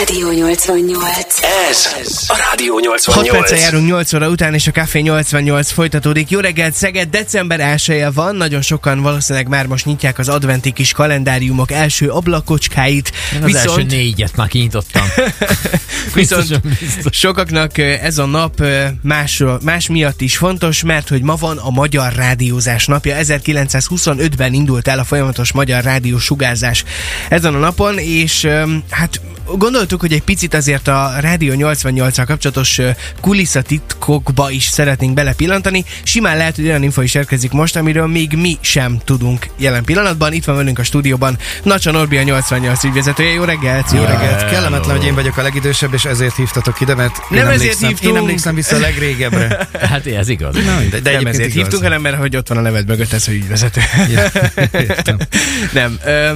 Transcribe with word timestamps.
Rádió 0.00 0.30
88. 0.30 1.42
Ez 1.70 1.86
a 2.26 2.36
Rádió 2.50 2.72
6 2.74 2.82
88. 2.82 3.30
perccel 3.30 3.58
járunk 3.58 3.86
8 3.86 4.12
óra 4.12 4.28
után, 4.28 4.54
és 4.54 4.66
a 4.66 4.70
Café 4.70 5.00
88 5.00 5.70
folytatódik. 5.70 6.30
Jó 6.30 6.40
reggelt, 6.40 6.74
Szeged, 6.74 7.08
december 7.08 7.60
1 7.60 8.04
van, 8.14 8.36
nagyon 8.36 8.62
sokan 8.62 9.02
valószínűleg 9.02 9.48
már 9.48 9.66
most 9.66 9.84
nyitják 9.84 10.18
az 10.18 10.28
adventi 10.28 10.72
kis 10.72 10.92
kalendáriumok 10.92 11.70
első 11.70 12.08
ablakocskáit. 12.08 13.12
Én 13.34 13.42
az 13.42 13.54
első 13.54 13.82
négyet 13.82 14.36
már 14.36 14.48
kinyitottam. 14.48 15.02
Viszont 16.14 16.60
biztos. 16.60 17.18
sokaknak 17.18 17.78
ez 17.78 18.18
a 18.18 18.26
nap 18.26 18.62
más, 19.02 19.42
más 19.62 19.88
miatt 19.88 20.20
is 20.20 20.36
fontos, 20.36 20.82
mert 20.82 21.08
hogy 21.08 21.22
ma 21.22 21.34
van 21.34 21.58
a 21.58 21.70
Magyar 21.70 22.12
Rádiózás 22.12 22.86
napja. 22.86 23.16
1925-ben 23.20 24.52
indult 24.52 24.88
el 24.88 24.98
a 24.98 25.04
folyamatos 25.04 25.52
magyar 25.52 25.84
rádió 25.84 26.18
sugárzás 26.18 26.84
ezen 27.28 27.54
a 27.54 27.58
napon, 27.58 27.98
és 27.98 28.48
hát 28.90 29.20
gondoltuk, 29.58 30.00
hogy 30.00 30.12
egy 30.12 30.22
picit 30.22 30.54
azért 30.54 30.88
a 30.88 31.12
Rádió 31.20 31.54
88-al 31.56 32.24
kapcsolatos 32.26 32.80
kulisszatitkokba 33.20 34.50
is 34.50 34.64
szeretnénk 34.64 35.14
belepillantani. 35.14 35.84
Simán 36.02 36.36
lehet, 36.36 36.56
hogy 36.56 36.64
olyan 36.64 36.82
info 36.82 37.02
is 37.02 37.14
érkezik 37.14 37.52
most, 37.52 37.76
amiről 37.76 38.06
még 38.06 38.32
mi 38.32 38.58
sem 38.60 38.98
tudunk 39.04 39.46
jelen 39.56 39.84
pillanatban. 39.84 40.32
Itt 40.32 40.44
van 40.44 40.56
velünk 40.56 40.78
a 40.78 40.82
stúdióban 40.82 41.38
Nacsa 41.62 41.90
Norbi 41.90 42.16
a 42.16 42.22
88 42.22 42.84
ügyvezetője. 42.84 43.32
Jó 43.32 43.44
reggelt! 43.44 43.92
Jó 43.92 44.02
reggelt! 44.02 44.50
Kellemetlen, 44.50 44.96
hogy 44.96 45.06
én 45.06 45.14
vagyok 45.14 45.36
a 45.36 45.42
legidősebb, 45.42 45.94
és 45.94 46.04
ezért 46.04 46.36
hívtatok 46.36 46.80
ide, 46.80 46.94
mert 46.94 47.16
én 47.16 47.38
Nem 47.38 47.46
ezért 47.46 47.60
emlékszem, 47.60 47.88
hívtunk. 47.88 48.14
Én 48.14 48.20
emlékszem 48.20 48.54
vissza 48.54 48.76
a 48.76 48.78
legrégebbre. 48.78 49.68
Hát 49.90 50.06
ez 50.06 50.28
igaz. 50.28 50.54
Na, 50.54 50.78
mindegy, 50.78 51.02
de 51.02 51.10
nem 51.10 51.18
egyébként 51.18 51.28
ezért 51.28 51.48
igaz. 51.48 51.62
hívtunk, 51.62 51.82
hanem 51.82 52.00
mert 52.00 52.16
hogy 52.16 52.36
ott 52.36 52.48
van 52.48 52.58
a 52.58 52.60
neved 52.60 52.86
mögött 52.86 53.12
ez, 53.12 53.26
hogy 53.26 53.34
ügyvezető. 53.34 53.80
Ja, 54.10 54.30
értem. 54.72 55.18
nem. 55.72 55.98
Ö, 56.04 56.30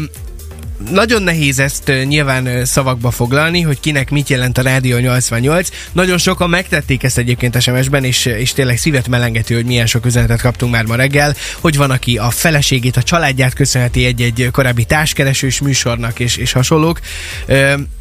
nagyon 0.90 1.22
nehéz 1.22 1.58
ezt 1.58 1.92
nyilván 2.04 2.64
szavakba 2.64 3.10
foglalni, 3.10 3.60
hogy 3.60 3.80
kinek 3.80 4.10
mit 4.10 4.28
jelent 4.28 4.58
a 4.58 4.62
Rádió 4.62 4.98
88. 4.98 5.68
Nagyon 5.92 6.18
sokan 6.18 6.50
megtették 6.50 7.02
ezt 7.02 7.18
egyébként 7.18 7.60
SMS-ben, 7.60 8.04
és, 8.04 8.26
és 8.26 8.52
tényleg 8.52 8.76
szívet 8.76 9.08
melengető, 9.08 9.54
hogy 9.54 9.64
milyen 9.64 9.86
sok 9.86 10.06
üzenetet 10.06 10.40
kaptunk 10.40 10.72
már 10.72 10.84
ma 10.84 10.94
reggel, 10.94 11.34
hogy 11.60 11.76
van, 11.76 11.90
aki 11.90 12.18
a 12.18 12.30
feleségét, 12.30 12.96
a 12.96 13.02
családját 13.02 13.54
köszönheti 13.54 14.04
egy-egy 14.04 14.48
korábbi 14.52 14.84
társkeresős 14.84 15.60
műsornak, 15.60 16.20
és, 16.20 16.36
és 16.36 16.52
hasonlók. 16.52 17.00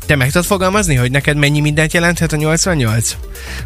Te 0.05 0.15
meg 0.15 0.31
tudod 0.31 0.45
fogalmazni, 0.47 0.95
hogy 0.95 1.11
neked 1.11 1.37
mennyi 1.37 1.59
mindent 1.59 1.93
jelenthet 1.93 2.33
a 2.33 2.35
88? 2.35 3.15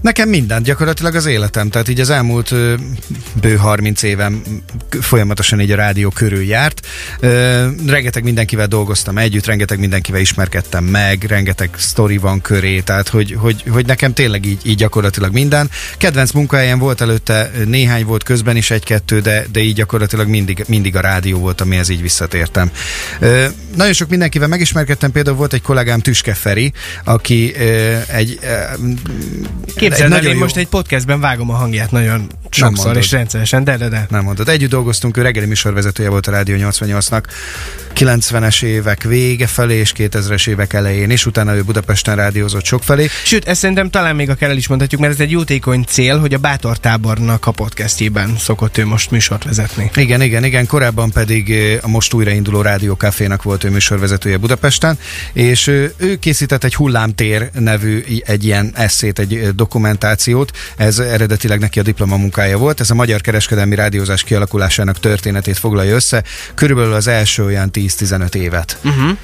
Nekem 0.02 0.30
mindent, 0.30 0.66
gyakorlatilag 0.66 1.16
az 1.16 1.26
életem. 1.26 1.70
Tehát 1.70 1.88
így 1.88 2.00
az 2.00 2.10
elmúlt 2.10 2.54
bő 3.42 3.56
30 3.56 4.04
évem 4.04 4.42
folyamatosan 5.02 5.62
így 5.62 5.72
a 5.72 5.76
rádió 5.76 6.10
körül 6.10 6.44
járt. 6.44 6.88
Rengeteg 7.88 8.24
mindenkivel 8.24 8.68
dolgoztam 8.68 9.18
együtt, 9.18 9.46
rengeteg 9.46 9.80
mindenkivel 9.80 10.22
ismerkedtem 10.22 10.84
meg, 10.84 11.24
rengeteg 11.24 11.70
sztori 11.78 12.18
van 12.18 12.42
köré, 12.42 12.80
tehát 12.80 13.08
hogy, 13.08 13.36
hogy, 13.40 13.64
hogy 13.70 13.86
nekem 13.86 14.14
tényleg 14.14 14.46
így, 14.46 14.62
így 14.64 14.78
gyakorlatilag 14.78 15.34
minden. 15.34 15.70
Kedvenc 15.98 16.32
munkahelyem 16.32 16.80
volt 16.80 17.02
előtte, 17.02 17.52
néhány 17.66 18.06
volt 18.06 18.24
közben 18.24 18.56
is 18.56 18.72
egy-kettő, 18.72 19.20
de, 19.20 19.46
de 19.52 19.60
így 19.60 19.76
gyakorlatilag 19.76 20.28
mindig, 20.28 20.64
mindig 20.68 20.96
a 20.96 21.02
rádió 21.02 21.40
volt, 21.40 21.62
amihez 21.62 21.90
így 21.90 22.02
visszatértem. 22.02 22.72
Nagyon 23.76 23.94
sok 23.94 24.10
mindenkivel 24.10 24.48
megismerkedtem, 24.48 25.12
például 25.12 25.38
volt 25.38 25.54
egy 25.54 25.62
kollégám 25.62 26.00
Tüske 26.00 26.27
Feri, 26.34 26.74
aki 27.04 27.56
egy, 28.08 28.40
Képzeld 29.76 30.12
egy 30.12 30.18
el, 30.18 30.26
én 30.26 30.34
jó- 30.34 30.40
most 30.40 30.58
egy 30.58 30.68
podcastben 30.68 31.20
vágom 31.20 31.50
a 31.50 31.54
hangját 31.54 31.92
nagyon 31.92 32.28
sokszor 32.50 32.98
és 32.98 33.12
rendszeresen, 33.12 33.64
de, 33.64 33.78
de, 33.78 33.90
de. 33.90 34.06
Nem 34.10 34.24
mondod. 34.24 34.50
Együtt 34.50 34.70
dolgoztunk, 34.70 35.18
ő 35.18 35.22
reggeli 35.22 35.46
műsorvezetője 35.46 36.10
volt 36.10 36.28
a 36.28 36.32
Rádió 36.32 36.56
88-nak 36.60 37.24
90-es 37.96 38.64
évek 38.64 39.04
vége 39.04 39.48
felé 39.48 39.76
és 39.76 39.94
2000-es 39.98 40.48
évek 40.48 40.74
elején, 40.74 41.10
és 41.10 41.26
utána 41.26 41.56
ő 41.56 41.62
Budapesten 41.64 42.16
rádiózott 42.16 42.66
sok 42.66 42.84
felé. 42.84 43.08
Sőt, 43.24 43.48
ezt 43.48 43.60
szerintem 43.60 43.90
talán 43.90 44.16
még 44.16 44.30
akár 44.30 44.50
el 44.50 44.58
is 44.58 44.68
mondhatjuk, 44.68 45.02
mert 45.02 45.14
ez 45.14 45.20
egy 45.20 45.32
jótékony 45.32 45.84
cél, 45.88 46.20
hogy 46.20 46.34
a 46.34 46.38
Bátor 46.38 46.78
tábornak 46.78 47.46
a 47.46 47.52
podcastjében 47.52 48.38
szokott 48.38 48.78
ő 48.78 48.86
most 48.86 49.12
műsort 49.12 49.44
vezetni. 49.44 49.92
Igen, 49.96 50.22
igen, 50.22 50.44
igen, 50.44 50.66
korábban 50.66 51.12
pedig 51.12 51.54
a 51.82 51.88
most 51.88 52.14
újrainduló 52.14 52.62
Rádió 52.62 52.94
Cafénak 52.94 53.44
volt 53.44 53.64
ő 53.64 53.70
műsorvezetője 53.70 54.38
Budapesten, 54.38 54.98
és 55.34 55.68
ö, 55.68 55.86
ő 56.18 56.20
készített 56.20 56.64
egy 56.64 56.76
hullámtér 56.76 57.50
nevű 57.54 58.04
egy 58.26 58.46
ilyen 58.46 58.72
eszét, 58.76 59.20
egy 59.20 59.56
dokumentációt, 59.56 60.52
ez 60.78 61.00
eredetileg 61.00 61.60
neki 61.60 61.80
a 61.80 61.84
diplomamunkája 61.84 62.58
volt, 62.58 62.80
ez 62.80 62.90
a 62.90 62.94
magyar 62.94 63.22
kereskedelmi 63.22 63.76
rádiózás 63.76 64.24
kialakulásának 64.24 65.00
történetét 65.00 65.58
foglalja 65.58 65.96
össze, 65.96 66.24
körülbelül 66.54 66.94
az 66.94 67.08
első 67.08 67.44
olyan 67.44 67.70
10-15 67.74 68.34
évet. 68.34 68.78
Uh-huh. 68.84 69.18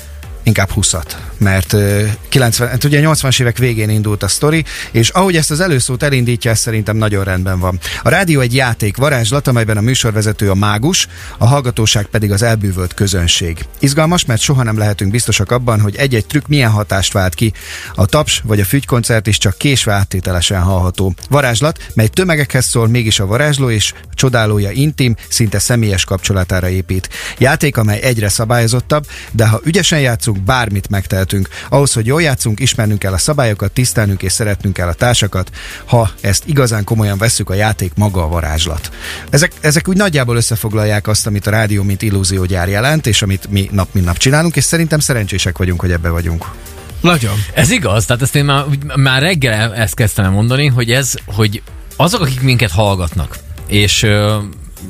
Inkább 0.44 0.70
20-at, 0.76 1.06
mert 1.38 1.74
ö, 1.74 2.04
90, 2.30 2.70
hát 2.70 2.84
ugye 2.84 3.02
80-as 3.04 3.42
évek 3.42 3.58
végén 3.58 3.90
indult 3.90 4.24
a 4.24 4.28
sztori, 4.28 4.66
és 4.92 5.10
ahogy 5.10 5.36
ezt 5.36 5.52
az 5.52 5.60
előszót 5.60 6.04
elindítja, 6.04 6.52
ez 6.52 6.60
szerintem 6.60 6.98
nagyon 6.98 7.24
rendben 7.24 7.60
van. 7.60 7.80
A 8.04 8.10
rádió 8.10 8.40
egy 8.40 8.56
játék 8.56 8.98
varázslat, 8.98 9.48
amelyben 9.48 9.78
a 9.78 9.82
műsorvezető 9.82 10.50
a 10.50 10.56
mágus, 10.56 11.08
a 11.38 11.46
hallgatóság 11.46 12.06
pedig 12.06 12.32
az 12.32 12.42
elbűvölt 12.42 12.94
közönség. 12.94 13.66
Izgalmas, 13.80 14.26
mert 14.26 14.42
soha 14.42 14.64
nem 14.64 14.78
lehetünk 14.78 15.12
biztosak 15.12 15.52
abban, 15.52 15.82
hogy 15.82 15.96
egy-egy 15.96 16.26
trükk 16.26 16.48
milyen 16.48 16.72
hatást 16.72 17.14
vált 17.14 17.34
ki. 17.34 17.54
A 17.96 18.06
taps 18.06 18.42
vagy 18.44 18.60
a 18.60 18.66
fügykoncert 18.66 19.28
is 19.28 19.38
csak 19.38 19.58
késve 19.58 19.94
áttételesen 19.94 20.62
hallható. 20.62 21.14
Varázslat, 21.30 21.80
mely 21.94 22.08
tömegekhez 22.08 22.66
szól, 22.66 22.88
mégis 22.88 23.20
a 23.20 23.26
varázsló 23.26 23.70
és 23.70 23.94
csodálója 24.14 24.72
intim, 24.72 25.16
szinte 25.30 25.60
személyes 25.60 26.06
kapcsolatára 26.06 26.70
épít. 26.70 27.10
Játék, 27.38 27.78
amely 27.78 28.02
egyre 28.02 28.30
szabályozottabb, 28.30 29.06
de 29.32 29.48
ha 29.48 29.62
ügyesen 29.64 30.00
játszunk, 30.00 30.33
bármit 30.42 30.90
megtehetünk. 30.90 31.48
Ahhoz, 31.70 31.94
hogy 31.94 32.06
jól 32.06 32.22
játszunk, 32.22 32.60
ismernünk 32.60 33.00
kell 33.00 33.14
a 33.14 33.18
szabályokat, 33.18 33.72
tisztelnünk 33.72 34.24
és 34.24 34.32
szeretnünk 34.32 34.76
kell 34.76 34.88
a 34.88 34.94
társakat. 34.94 35.52
Ha 35.86 36.12
ezt 36.22 36.44
igazán 36.46 36.84
komolyan 36.84 37.18
vesszük, 37.18 37.50
a 37.50 37.54
játék 37.54 37.92
maga 37.96 38.24
a 38.24 38.28
varázslat. 38.28 38.92
Ezek, 39.30 39.52
ezek 39.62 39.88
úgy 39.88 39.98
nagyjából 39.98 40.36
összefoglalják 40.36 41.08
azt, 41.08 41.28
amit 41.28 41.48
a 41.48 41.52
rádió, 41.52 41.84
mint 41.84 42.02
illúziógyár 42.02 42.70
jelent, 42.70 43.08
és 43.08 43.22
amit 43.22 43.50
mi 43.50 43.70
nap 43.72 43.88
mint 43.92 44.06
nap 44.06 44.18
csinálunk, 44.18 44.56
és 44.56 44.64
szerintem 44.64 45.00
szerencsések 45.00 45.58
vagyunk, 45.58 45.80
hogy 45.80 45.92
ebbe 45.92 46.10
vagyunk. 46.10 46.46
Nagyon. 47.02 47.34
Ez 47.54 47.72
igaz, 47.72 48.06
tehát 48.06 48.22
ezt 48.22 48.36
én 48.36 48.46
már, 48.46 48.66
már 48.96 49.22
reggel 49.22 49.76
ezt 49.76 49.96
kezdtem 49.96 50.32
mondani, 50.32 50.68
hogy 50.68 50.92
ez, 50.92 51.14
hogy 51.26 51.62
azok, 51.96 52.22
akik 52.22 52.42
minket 52.42 52.72
hallgatnak, 52.72 53.38
és 53.68 54.04
uh, 54.04 54.34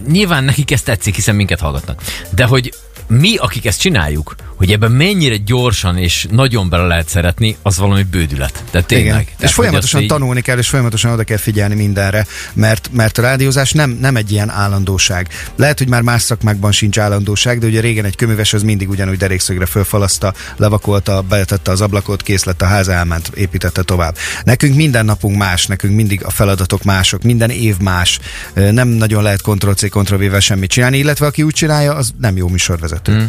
nyilván 0.07 0.43
nekik 0.43 0.71
ez 0.71 0.81
tetszik, 0.81 1.15
hiszen 1.15 1.35
minket 1.35 1.59
hallgatnak, 1.59 2.01
de 2.29 2.43
hogy 2.43 2.73
mi, 3.07 3.35
akik 3.35 3.65
ezt 3.65 3.79
csináljuk, 3.79 4.35
hogy 4.63 4.71
ebben 4.71 4.91
mennyire 4.91 5.37
gyorsan 5.37 5.97
és 5.97 6.27
nagyon 6.31 6.69
bele 6.69 6.85
lehet 6.87 7.09
szeretni, 7.09 7.55
az 7.61 7.77
valami 7.77 8.03
bődület. 8.03 8.63
Tehát 8.71 8.87
tényleg. 8.87 9.05
Igen. 9.05 9.25
Tehát, 9.25 9.43
És 9.43 9.53
folyamatosan 9.53 9.99
azt 9.99 10.09
tanulni 10.09 10.41
kell, 10.41 10.57
és 10.57 10.67
folyamatosan 10.67 11.11
oda 11.11 11.23
kell 11.23 11.37
figyelni 11.37 11.75
mindenre, 11.75 12.25
mert, 12.53 12.89
mert 12.91 13.17
a 13.17 13.21
rádiózás 13.21 13.71
nem, 13.71 13.97
nem 14.01 14.15
egy 14.15 14.31
ilyen 14.31 14.49
állandóság. 14.49 15.27
Lehet, 15.55 15.77
hogy 15.77 15.87
már 15.87 16.01
más 16.01 16.21
szakmákban 16.21 16.71
sincs 16.71 16.99
állandóság, 16.99 17.59
de 17.59 17.67
ugye 17.67 17.81
régen 17.81 18.05
egy 18.05 18.15
köműves 18.15 18.53
az 18.53 18.63
mindig 18.63 18.89
ugyanúgy 18.89 19.17
derékszögre 19.17 19.65
fölfalaszta, 19.65 20.33
levakolta, 20.57 21.21
betette 21.21 21.71
az 21.71 21.81
ablakot, 21.81 22.21
kész 22.21 22.43
lett 22.43 22.61
a 22.61 22.65
ház, 22.65 22.87
elment, 22.87 23.31
építette 23.35 23.81
tovább. 23.81 24.17
Nekünk 24.43 24.75
minden 24.75 25.05
napunk 25.05 25.37
más, 25.37 25.65
nekünk 25.65 25.95
mindig 25.95 26.23
a 26.25 26.29
feladatok 26.29 26.83
mások, 26.83 27.23
minden 27.23 27.49
év 27.49 27.77
más. 27.77 28.19
Nem 28.53 28.87
nagyon 28.87 29.23
lehet 29.23 29.41
Ctrl-C, 29.41 29.89
Ctrl-V-vel 29.89 30.39
semmit 30.39 30.69
csinálni, 30.69 30.97
illetve 30.97 31.25
aki 31.25 31.43
úgy 31.43 31.53
csinálja, 31.53 31.95
az 31.95 32.13
nem 32.19 32.37
jó 32.37 32.47
műsorvezető. 32.47 33.11
Mm. 33.13 33.25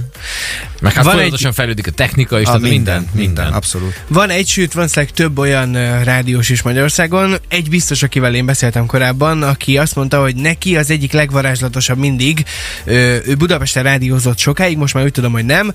Meg 0.80 0.92
hát 0.92 1.04
Van 1.04 1.23
folyamatosan 1.24 1.52
fejlődik 1.52 1.86
a 1.86 1.90
technika 1.90 2.40
is, 2.40 2.46
A 2.46 2.52
tehát 2.52 2.70
minden, 2.70 3.08
minden. 3.12 3.52
abszolút. 3.52 4.04
Van 4.08 4.30
egy, 4.30 4.46
sőt, 4.46 4.72
van 4.72 4.88
több 5.14 5.38
olyan 5.38 5.72
rádiós 6.04 6.48
is 6.48 6.62
Magyarországon. 6.62 7.36
Egy 7.48 7.68
biztos, 7.68 8.02
akivel 8.02 8.34
én 8.34 8.46
beszéltem 8.46 8.86
korábban, 8.86 9.42
aki 9.42 9.78
azt 9.78 9.94
mondta, 9.94 10.20
hogy 10.20 10.36
neki 10.36 10.76
az 10.76 10.90
egyik 10.90 11.12
legvarázslatosabb 11.12 11.98
mindig. 11.98 12.44
Ő 12.84 13.34
Budapesten 13.38 13.82
rádiózott 13.82 14.38
sokáig, 14.38 14.76
most 14.76 14.94
már 14.94 15.04
úgy 15.04 15.12
tudom, 15.12 15.32
hogy 15.32 15.44
nem. 15.44 15.72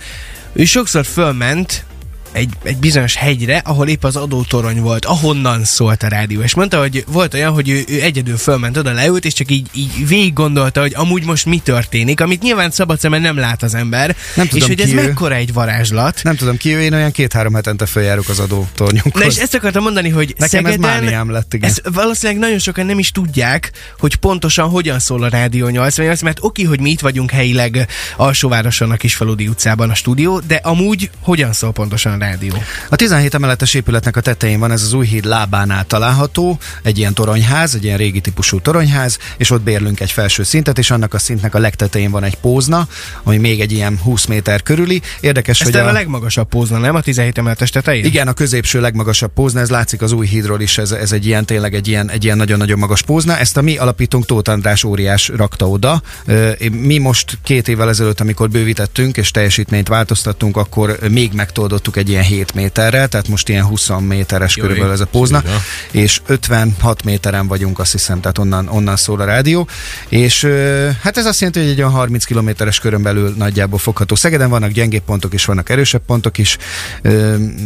Ő 0.54 0.66
sokszor 0.66 1.06
fölment 1.06 1.86
egy, 2.32 2.50
egy 2.64 2.78
bizonyos 2.78 3.16
hegyre, 3.16 3.58
ahol 3.58 3.88
épp 3.88 4.04
az 4.04 4.16
adótorony 4.16 4.82
volt, 4.82 5.06
ahonnan 5.06 5.64
szólt 5.64 6.04
a 6.04 6.08
rádió. 6.08 6.42
És 6.42 6.54
mondta, 6.54 6.80
hogy 6.80 7.04
volt 7.08 7.34
olyan, 7.34 7.54
hogy 7.54 7.70
ő, 7.70 7.84
ő 7.88 8.02
egyedül 8.02 8.38
fölment 8.38 8.78
oda, 8.78 8.92
leült, 8.92 9.26
és 9.26 9.34
csak 9.34 9.52
így, 9.52 9.68
így 9.74 10.08
végig 10.08 10.34
gondolta, 10.34 10.82
hogy 10.82 10.94
amúgy 10.96 11.26
most 11.26 11.46
mi 11.46 11.58
történik, 11.58 12.22
amit 12.22 12.42
nyilván 12.42 12.72
szabad 12.72 13.00
szemben 13.00 13.22
nem 13.22 13.38
lát 13.38 13.64
az 13.64 13.74
ember. 13.76 14.16
Nem 14.36 14.46
és 14.46 14.52
tudom, 14.52 14.68
hogy 14.68 14.80
ez 14.80 14.92
ő. 14.92 14.96
mekkora 14.96 15.36
egy 15.36 15.54
varázslat. 15.54 16.20
Nem 16.24 16.36
tudom 16.36 16.58
ki, 16.58 16.76
ő, 16.76 16.82
én 16.82 16.94
olyan 16.94 17.12
két-három 17.12 17.54
hetente 17.54 17.86
följárok 17.86 18.30
az 18.30 18.40
adótornyunkhoz. 18.40 19.24
Na 19.24 19.30
és 19.30 19.38
ezt 19.38 19.54
akartam 19.54 19.84
mondani, 19.84 20.10
hogy 20.10 20.36
Nekem 20.38 20.66
ez 20.66 20.72
Szegeden, 20.72 21.02
mániám 21.02 21.32
lett, 21.32 21.54
igen. 21.54 21.70
ezt 21.70 21.82
valószínűleg 21.94 22.42
nagyon 22.42 22.60
sokan 22.60 22.86
nem 22.86 23.00
is 23.00 23.12
tudják, 23.12 23.72
hogy 24.00 24.16
pontosan 24.16 24.70
hogyan 24.70 25.00
szól 25.00 25.24
a 25.24 25.28
Rádió 25.28 25.68
88, 25.68 26.22
mert 26.22 26.38
oké, 26.42 26.64
hogy 26.64 26.80
mi 26.80 26.90
itt 26.90 27.00
vagyunk 27.00 27.32
helyileg 27.32 27.88
alsóvároson 28.18 28.92
a 28.92 28.96
Kisfaludi 28.96 29.48
utcában 29.48 29.90
a 29.90 29.96
stúdió, 29.96 30.40
de 30.48 30.56
amúgy 30.56 31.10
hogyan 31.20 31.54
szól 31.54 31.72
pontosan 31.72 32.19
rádió? 32.20 32.54
A 32.90 32.96
17 32.96 33.34
emeletes 33.34 33.74
épületnek 33.74 34.16
a 34.18 34.22
tetején 34.22 34.60
van, 34.60 34.72
ez 34.72 34.82
az 34.82 34.94
új 34.94 35.06
híd 35.06 35.26
lábánál 35.26 35.86
található, 35.86 36.60
egy 36.84 36.98
ilyen 36.98 37.14
toronyház, 37.14 37.76
egy 37.76 37.84
ilyen 37.84 37.98
régi 37.98 38.20
típusú 38.20 38.62
toronyház, 38.62 39.18
és 39.38 39.52
ott 39.52 39.62
bérlünk 39.62 40.00
egy 40.00 40.12
felső 40.12 40.44
szintet, 40.44 40.78
és 40.78 40.92
annak 40.92 41.14
a 41.14 41.20
szintnek 41.20 41.56
a 41.56 41.60
legtetején 41.60 42.12
van 42.12 42.24
egy 42.24 42.36
pózna, 42.36 42.88
ami 43.24 43.38
még 43.38 43.62
egy 43.62 43.72
ilyen 43.72 43.98
20 44.04 44.26
méter 44.26 44.64
körüli. 44.64 45.02
Érdekes, 45.20 45.62
Ez 45.62 45.68
hogy 45.68 45.76
a... 45.76 45.88
a, 45.88 45.92
legmagasabb 45.92 46.48
pózna, 46.48 46.78
nem? 46.78 46.96
A 46.96 47.02
17 47.02 47.38
emeletes 47.38 47.70
tetején? 47.70 48.06
igen, 48.06 48.28
a 48.28 48.34
középső 48.34 48.82
legmagasabb 48.82 49.34
pózna, 49.34 49.60
ez 49.60 49.70
látszik 49.70 50.02
az 50.02 50.12
új 50.12 50.28
hídról 50.28 50.62
is, 50.62 50.78
ez, 50.78 50.92
ez 50.92 51.12
egy 51.12 51.26
ilyen 51.26 51.46
tényleg 51.46 51.74
egy 51.74 51.88
ilyen, 51.88 52.10
egy 52.10 52.24
ilyen 52.24 52.38
nagyon-nagyon 52.38 52.80
magas 52.80 53.02
pózna. 53.02 53.38
Ezt 53.38 53.58
a 53.58 53.62
mi 53.62 53.78
alapítónk 53.78 54.26
Tóth 54.26 54.50
András 54.50 54.84
óriás 54.84 55.28
rakta 55.28 55.70
oda. 55.70 56.02
Mi 56.72 56.98
most 56.98 57.38
két 57.44 57.68
évvel 57.68 57.90
ezelőtt, 57.90 58.20
amikor 58.20 58.50
bővítettünk 58.50 59.18
és 59.18 59.32
teljesítményt 59.32 59.88
változtattunk, 59.88 60.58
akkor 60.58 60.98
még 61.10 61.34
megtoldottuk 61.34 61.98
egy 61.98 62.09
ilyen 62.10 62.24
7 62.24 62.54
méterrel, 62.54 63.08
tehát 63.08 63.28
most 63.28 63.50
ilyen 63.50 63.66
20 63.66 63.90
méteres 64.00 64.56
Jó, 64.56 64.64
körülbelül 64.64 64.94
ez 64.94 65.00
a 65.00 65.06
pózna, 65.06 65.44
és 65.92 66.22
56 66.26 67.04
méteren 67.04 67.48
vagyunk, 67.48 67.80
azt 67.80 67.92
hiszem, 67.92 68.22
tehát 68.22 68.38
onnan, 68.38 68.68
onnan 68.68 68.96
szól 68.96 69.20
a 69.20 69.26
rádió. 69.26 69.68
És 70.10 70.48
hát 71.02 71.18
ez 71.18 71.26
azt 71.26 71.40
jelenti, 71.40 71.60
hogy 71.60 71.70
egy 71.70 71.80
olyan 71.80 71.92
30 71.92 72.24
kilométeres 72.24 72.80
körön 72.80 73.02
belül 73.04 73.34
nagyjából 73.38 73.80
fogható. 73.80 74.16
Szegeden 74.16 74.50
vannak 74.50 74.72
gyengébb 74.72 75.04
pontok 75.04 75.34
is, 75.34 75.46
vannak 75.46 75.70
erősebb 75.70 76.02
pontok 76.06 76.38
is. 76.38 76.58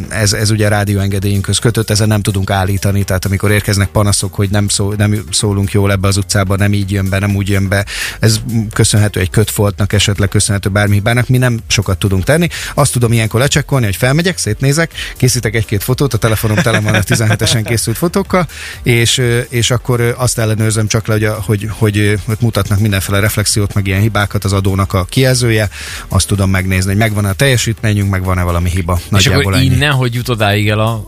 Ez, 0.10 0.34
ez 0.34 0.50
ugye 0.50 0.66
a 0.66 0.69
rádióengedélyünkhöz 0.69 1.57
kötött, 1.57 1.89
ezen 1.89 2.07
nem 2.07 2.22
tudunk 2.22 2.50
állítani, 2.50 3.04
tehát 3.04 3.25
amikor 3.25 3.51
érkeznek 3.51 3.88
panaszok, 3.88 4.34
hogy 4.34 4.50
nem, 4.50 4.68
szó, 4.68 4.94
nem 4.94 5.24
szólunk 5.31 5.72
jól 5.72 5.92
ebbe 5.92 6.07
az 6.07 6.18
utcába, 6.18 6.56
nem 6.56 6.74
így 6.74 6.92
jön 6.92 7.10
be, 7.10 7.19
nem 7.19 7.36
úgy 7.36 7.50
jön 7.50 7.68
be, 7.68 7.86
ez 8.19 8.39
köszönhető 8.74 9.19
egy 9.19 9.30
kötfoltnak, 9.30 9.94
esetleg 9.94 10.30
köszönhető 10.30 10.69
bármi 10.69 10.94
hibának, 10.94 11.28
mi 11.28 11.38
nem 11.38 11.60
sokat 11.68 11.98
tudunk 11.98 12.24
tenni. 12.24 12.48
Azt 12.74 12.92
tudom 12.92 13.12
ilyenkor 13.12 13.39
lecsekkolni, 13.39 13.86
hogy 13.86 13.96
felmegyek, 13.96 14.33
szétnézek, 14.38 14.92
készítek 15.18 15.56
egy-két 15.56 15.84
fotót, 15.84 16.14
a 16.14 16.18
telefonom 16.18 16.58
tele 16.58 16.80
van 16.80 16.94
a 16.94 17.00
17-esen 17.00 17.62
készült 17.66 17.98
fotókkal, 17.98 18.48
és, 18.84 19.22
és 19.50 19.72
akkor 19.72 20.16
azt 20.18 20.40
ellenőrzöm 20.40 20.88
csak 20.88 21.08
le, 21.08 21.14
hogy, 21.14 21.30
hogy, 21.46 21.70
hogy, 21.78 22.20
hogy 22.26 22.38
mutatnak 22.40 22.80
mindenféle 22.80 23.20
reflexiót, 23.20 23.74
meg 23.74 23.88
ilyen 23.88 24.02
hibákat 24.02 24.44
az 24.44 24.54
adónak 24.54 24.94
a 24.94 25.06
kijelzője, 25.06 25.70
azt 26.08 26.28
tudom 26.28 26.50
megnézni, 26.50 26.90
hogy 26.90 27.00
megvan 27.00 27.26
a 27.26 27.34
teljesítményünk, 27.34 28.10
meg 28.10 28.24
van-e 28.24 28.44
valami 28.44 28.70
hiba. 28.70 29.00
És 29.18 29.28
akkor 29.28 29.54
ennyi. 29.54 29.66
innen, 29.66 29.92
hogy 29.92 30.14
jut 30.14 30.30
odáig 30.30 30.70
el 30.70 30.80
a 30.80 31.06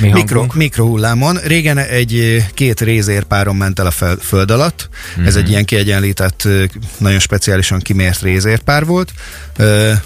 mi 0.00 0.10
Mikro, 0.12 0.46
mikrohullámon. 0.54 1.36
Régen 1.44 1.78
egy 1.78 2.44
két 2.54 2.80
rézérpáron 2.80 3.56
ment 3.56 3.78
el 3.78 3.86
a 3.86 3.90
fel, 3.90 4.16
föld 4.16 4.50
alatt. 4.50 4.88
Mm-hmm. 4.88 5.26
Ez 5.26 5.36
egy 5.36 5.48
ilyen 5.48 5.64
kiegyenlített, 5.64 6.48
nagyon 6.96 7.18
speciálisan 7.18 7.78
kimért 7.78 8.22
rézérpár 8.22 8.84
volt. 8.84 9.12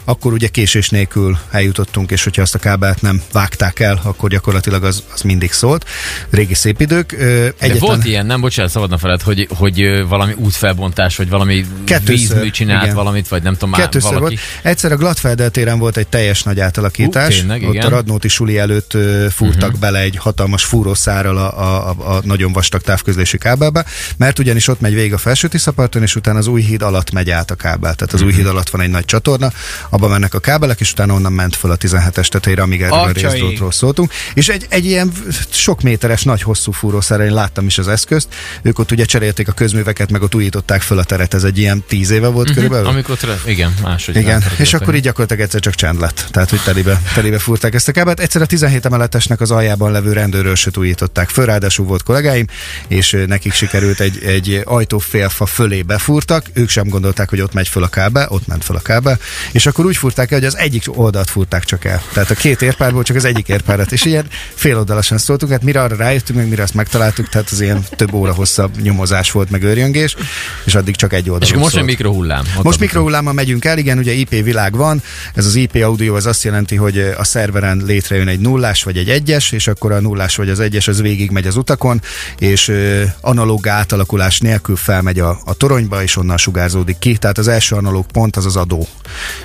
Akkor 0.04 0.32
ugye 0.32 0.48
késés 0.48 0.88
nélkül 0.88 1.38
eljutottunk, 1.50 2.10
és 2.10 2.24
hogyha 2.24 2.42
azt 2.42 2.54
a 2.54 2.58
kábelt 2.62 3.00
nem 3.02 3.22
vágták 3.32 3.80
el, 3.80 4.00
akkor 4.02 4.30
gyakorlatilag 4.30 4.84
az, 4.84 5.02
az 5.14 5.20
mindig 5.20 5.52
szólt. 5.52 5.84
Régi 6.30 6.54
szép 6.54 6.80
idők. 6.80 7.12
Ö, 7.12 7.48
De 7.60 7.74
volt 7.78 8.04
ilyen, 8.04 8.26
nem, 8.26 8.40
bocsánat, 8.40 8.70
szabadna 8.70 8.98
feled, 8.98 9.22
hogy, 9.22 9.48
hogy 9.56 10.06
valami 10.08 10.32
útfelbontás, 10.36 11.16
vagy 11.16 11.28
valami 11.28 11.64
Kettőször, 11.84 12.16
vízmű 12.16 12.50
csinált 12.50 12.82
igen. 12.82 12.94
valamit, 12.94 13.28
vagy 13.28 13.42
nem 13.42 13.52
tudom 13.52 13.70
már 13.70 13.80
Kettőször 13.80 14.12
valaki. 14.12 14.34
volt. 14.34 14.40
Egyszer 14.74 14.92
a 14.92 14.96
Gladfelder 14.96 15.50
téren 15.50 15.78
volt 15.78 15.96
egy 15.96 16.06
teljes 16.06 16.42
nagy 16.42 16.60
átalakítás. 16.60 17.34
Ú, 17.34 17.38
tényleg, 17.38 17.62
Ott 17.62 17.74
igen. 17.74 17.86
a 17.86 17.88
Radnóti 17.88 18.28
suli 18.28 18.58
előtt 18.58 18.94
uh, 18.94 19.26
fúrtak 19.26 19.58
Mhm. 19.60 19.66
uh-huh. 19.66 19.80
bele 19.80 19.98
egy 19.98 20.16
hatalmas 20.16 20.64
fúrószárral 20.64 21.36
a, 21.36 21.60
a, 21.60 21.90
a, 21.90 22.14
a 22.16 22.20
nagyon 22.24 22.52
vastag 22.52 22.80
távközlési 22.80 23.38
kábelbe, 23.38 23.84
mert 24.16 24.38
ugyanis 24.38 24.68
ott 24.68 24.80
megy 24.80 24.94
végig 24.94 25.12
a 25.12 25.18
felső 25.18 25.48
Tiszaparton, 25.48 26.02
és 26.02 26.16
utána 26.16 26.38
az 26.38 26.46
új 26.46 26.62
híd 26.62 26.82
alatt 26.82 27.10
megy 27.12 27.30
át 27.30 27.50
a 27.50 27.54
kábel. 27.54 27.94
Tehát 27.94 28.12
az 28.12 28.20
Mhm. 28.20 28.28
új 28.28 28.34
híd 28.34 28.46
alatt 28.46 28.70
van 28.70 28.80
egy 28.80 28.90
nagy 28.90 29.04
csatorna, 29.04 29.52
abban 29.90 30.10
mennek 30.10 30.34
a 30.34 30.38
kábelek, 30.38 30.80
és 30.80 30.92
utána 30.92 31.14
onnan 31.14 31.32
ment 31.32 31.56
föl 31.56 31.70
a 31.70 31.76
17-es 31.76 32.28
tetejére, 32.28 32.51
amíg 32.58 32.82
erről 32.82 32.98
a 32.98 33.10
részdrótról 33.10 33.72
szóltunk. 33.72 34.12
És 34.34 34.48
egy, 34.48 34.66
egy 34.68 34.86
ilyen 34.86 35.12
sok 35.50 35.82
méteres, 35.82 36.22
nagy 36.22 36.42
hosszú 36.42 36.72
fúrószárral, 36.72 37.26
én 37.26 37.34
láttam 37.34 37.66
is 37.66 37.78
az 37.78 37.88
eszközt. 37.88 38.28
Ők 38.62 38.78
ott 38.78 38.90
ugye 38.90 39.04
cserélték 39.04 39.48
a 39.48 39.52
közműveket, 39.52 40.10
meg 40.10 40.22
ott 40.22 40.34
újították 40.34 40.80
föl 40.80 40.98
a 40.98 41.04
teret. 41.04 41.34
Ez 41.34 41.44
egy 41.44 41.58
ilyen 41.58 41.84
tíz 41.88 42.10
éve 42.10 42.28
volt 42.28 42.48
uh-huh. 42.48 42.54
körülbelül. 42.54 42.86
Amikor 42.86 43.16
tre- 43.16 43.46
igen, 43.46 43.74
máshogy. 43.82 44.16
Igen, 44.16 44.44
és 44.58 44.70
hogy 44.70 44.82
akkor 44.82 44.94
így 44.94 45.02
gyakorlatilag 45.02 45.42
egyszer 45.42 45.60
csak 45.60 45.74
csend 45.74 46.00
lett. 46.00 46.26
Tehát, 46.30 46.50
hogy 46.50 46.60
telibe, 46.64 47.00
telibe 47.14 47.38
fúrták 47.38 47.74
ezt 47.74 47.88
a 47.88 47.92
kábelt. 47.92 48.20
Egyszer 48.20 48.42
a 48.42 48.46
17 48.46 48.84
emeletesnek 48.84 49.40
az 49.40 49.50
aljában 49.50 49.92
levő 49.92 50.12
rendőrösöt 50.12 50.76
újították 50.76 51.28
föl, 51.28 51.44
ráadásul 51.44 51.86
volt 51.86 52.02
kollégáim, 52.02 52.46
és 52.88 53.16
nekik 53.26 53.52
sikerült 53.52 54.00
egy, 54.00 54.24
egy 54.24 54.62
ajtófélfa 54.64 55.46
fölé 55.46 55.82
befúrtak, 55.82 56.46
ők 56.52 56.68
sem 56.68 56.88
gondolták, 56.88 57.30
hogy 57.30 57.40
ott 57.40 57.52
megy 57.52 57.68
föl 57.68 57.82
a 57.82 57.88
kábel, 57.88 58.26
ott 58.28 58.46
ment 58.46 58.64
föl 58.64 58.76
a 58.76 58.80
kábel, 58.80 59.18
és 59.52 59.66
akkor 59.66 59.84
úgy 59.84 59.96
fúrták 59.96 60.30
el, 60.30 60.38
hogy 60.38 60.46
az 60.46 60.56
egyik 60.56 60.82
oldalt 60.86 61.30
fúrták 61.30 61.64
csak 61.64 61.84
el. 61.84 62.02
Tehát 62.12 62.30
a 62.30 62.34
két 62.42 62.62
érpárból 62.62 63.02
csak 63.02 63.16
az 63.16 63.24
egyik 63.24 63.48
érpárat, 63.48 63.92
és 63.92 64.04
ilyen 64.04 64.26
féloldalasan 64.54 65.18
szóltunk, 65.18 65.52
hát 65.52 65.62
mire 65.62 65.82
arra 65.82 65.96
rájöttünk, 65.96 66.38
meg 66.38 66.48
mire 66.48 66.62
azt 66.62 66.74
megtaláltuk, 66.74 67.28
tehát 67.28 67.50
az 67.50 67.60
ilyen 67.60 67.84
több 67.96 68.12
óra 68.14 68.34
hosszabb 68.34 68.80
nyomozás 68.80 69.30
volt, 69.30 69.50
meg 69.50 69.62
őrjöngés, 69.62 70.16
és 70.64 70.74
addig 70.74 70.96
csak 70.96 71.12
egy 71.12 71.30
oldalon 71.30 71.54
És 71.54 71.62
most 71.62 71.76
egy 71.76 71.84
mikrohullám. 71.84 72.44
Most 72.62 72.78
mikrohullámmal 72.78 73.32
megyünk 73.32 73.64
el, 73.64 73.78
igen, 73.78 73.98
ugye 73.98 74.12
IP 74.12 74.30
világ 74.30 74.76
van, 74.76 75.02
ez 75.34 75.46
az 75.46 75.54
IP 75.54 75.74
audio 75.74 76.14
az 76.14 76.26
azt 76.26 76.44
jelenti, 76.44 76.76
hogy 76.76 76.98
a 77.16 77.24
szerveren 77.24 77.82
létrejön 77.86 78.28
egy 78.28 78.40
nullás 78.40 78.82
vagy 78.82 78.96
egy 78.96 79.08
egyes, 79.08 79.52
és 79.52 79.66
akkor 79.66 79.92
a 79.92 80.00
nullás 80.00 80.36
vagy 80.36 80.48
az 80.48 80.60
egyes 80.60 80.88
az 80.88 81.00
végig 81.00 81.30
megy 81.30 81.46
az 81.46 81.56
utakon, 81.56 82.00
és 82.38 82.72
analóg 83.20 83.68
átalakulás 83.68 84.40
nélkül 84.40 84.76
felmegy 84.76 85.18
a, 85.18 85.38
a 85.44 85.54
toronyba, 85.54 86.02
és 86.02 86.16
onnan 86.16 86.36
sugárzódik 86.36 86.98
ki. 86.98 87.16
Tehát 87.16 87.38
az 87.38 87.48
első 87.48 87.76
analóg 87.76 88.06
pont 88.06 88.36
az 88.36 88.46
az 88.46 88.56
adó. 88.56 88.86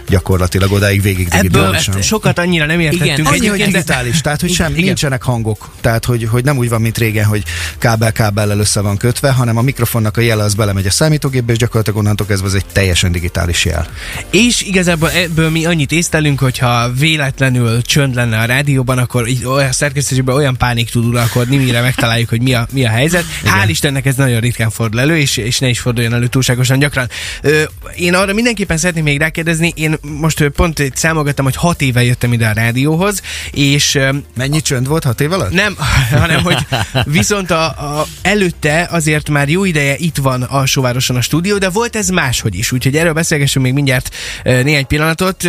Gyakorlatilag 0.07 0.71
odáig 0.71 1.01
végig 1.01 1.27
Ebből 1.29 1.77
sokat 2.01 2.39
annyira 2.39 2.65
nem 2.65 2.85
értettünk. 2.93 3.17
Igen, 3.17 3.33
Annyi, 3.33 3.47
hogy 3.47 3.63
digitális, 3.63 4.21
tehát 4.21 4.41
hogy 4.41 4.51
sem, 4.51 4.71
Igen. 4.71 4.83
nincsenek 4.83 5.23
hangok. 5.23 5.69
Tehát, 5.81 6.05
hogy, 6.05 6.27
hogy 6.31 6.43
nem 6.43 6.57
úgy 6.57 6.69
van, 6.69 6.81
mint 6.81 6.97
régen, 6.97 7.25
hogy 7.25 7.43
kábel 7.77 8.11
kábellel 8.11 8.59
össze 8.59 8.81
van 8.81 8.97
kötve, 8.97 9.31
hanem 9.31 9.57
a 9.57 9.61
mikrofonnak 9.61 10.17
a 10.17 10.21
jele 10.21 10.43
az 10.43 10.53
belemegy 10.53 10.85
a 10.85 10.91
számítógépbe, 10.91 11.51
és 11.51 11.57
gyakorlatilag 11.57 11.99
onnantól 11.99 12.27
kezdve 12.27 12.47
ez 12.47 12.53
egy 12.53 12.65
teljesen 12.71 13.11
digitális 13.11 13.65
jel. 13.65 13.87
És 14.31 14.61
igazából 14.61 15.11
ebből 15.11 15.49
mi 15.49 15.65
annyit 15.65 15.91
észlelünk, 15.91 16.39
hogyha 16.39 16.91
véletlenül 16.93 17.81
csönd 17.81 18.15
lenne 18.15 18.39
a 18.39 18.45
rádióban, 18.45 18.97
akkor 18.97 19.27
így 19.27 19.45
olyan 19.45 19.71
szerkesztésben 19.71 20.35
olyan 20.35 20.57
pánik 20.57 20.89
tud 20.89 21.05
uralkodni, 21.05 21.57
mire 21.57 21.81
megtaláljuk, 21.81 22.29
hogy 22.29 22.41
mi 22.41 22.53
a, 22.53 22.67
mi 22.71 22.85
a 22.85 22.89
helyzet. 22.89 23.23
Hál' 23.43 23.69
Istennek 23.69 24.05
ez 24.05 24.15
nagyon 24.15 24.39
ritkán 24.39 24.69
fordul 24.69 24.99
elő, 24.99 25.17
és, 25.17 25.37
és 25.37 25.59
ne 25.59 25.67
is 25.67 25.79
forduljon 25.79 26.13
elő 26.13 26.27
túlságosan 26.27 26.79
gyakran. 26.79 27.09
Ö, 27.41 27.63
én 27.95 28.13
arra 28.13 28.33
mindenképpen 28.33 28.77
szeretnék 28.77 29.03
még 29.03 29.19
rákérdezni, 29.19 29.73
én 29.75 29.97
most 30.01 30.49
pont 30.49 30.91
számolgattam, 30.95 31.45
hogy 31.45 31.55
hat 31.55 31.81
éve 31.81 32.03
jöttem 32.03 32.33
ide 32.33 32.47
a 32.47 32.53
rádióhoz, 32.77 33.21
és 33.51 33.99
Mennyi 34.35 34.61
csönd 34.61 34.87
volt 34.87 35.03
hat 35.03 35.21
év 35.21 35.31
alatt? 35.31 35.51
nem, 35.51 35.75
hanem 36.21 36.43
hogy 36.43 36.57
viszont 37.05 37.51
a, 37.51 37.63
a, 37.65 38.05
előtte 38.21 38.87
azért 38.91 39.29
már 39.29 39.49
jó 39.49 39.63
ideje 39.63 39.95
itt 39.97 40.17
van 40.17 40.41
alsóvároson 40.41 41.15
a 41.15 41.21
stúdió, 41.21 41.57
de 41.57 41.69
volt 41.69 41.95
ez 41.95 42.09
máshogy 42.09 42.55
is, 42.55 42.71
úgyhogy 42.71 42.95
erről 42.95 43.13
beszélgessünk 43.13 43.65
még 43.65 43.73
mindjárt 43.73 44.15
néhány 44.43 44.87
pillanatot. 44.87 45.43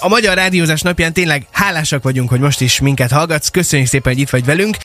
A 0.00 0.08
Magyar 0.08 0.34
Rádiózás 0.34 0.80
napján 0.80 1.12
tényleg 1.12 1.46
hálásak 1.50 2.02
vagyunk, 2.02 2.28
hogy 2.28 2.40
most 2.40 2.60
is 2.60 2.80
minket 2.80 3.10
hallgatsz. 3.10 3.48
Köszönjük 3.48 3.88
szépen, 3.88 4.12
hogy 4.12 4.22
itt 4.22 4.30
vagy 4.30 4.44
velünk. 4.44 4.76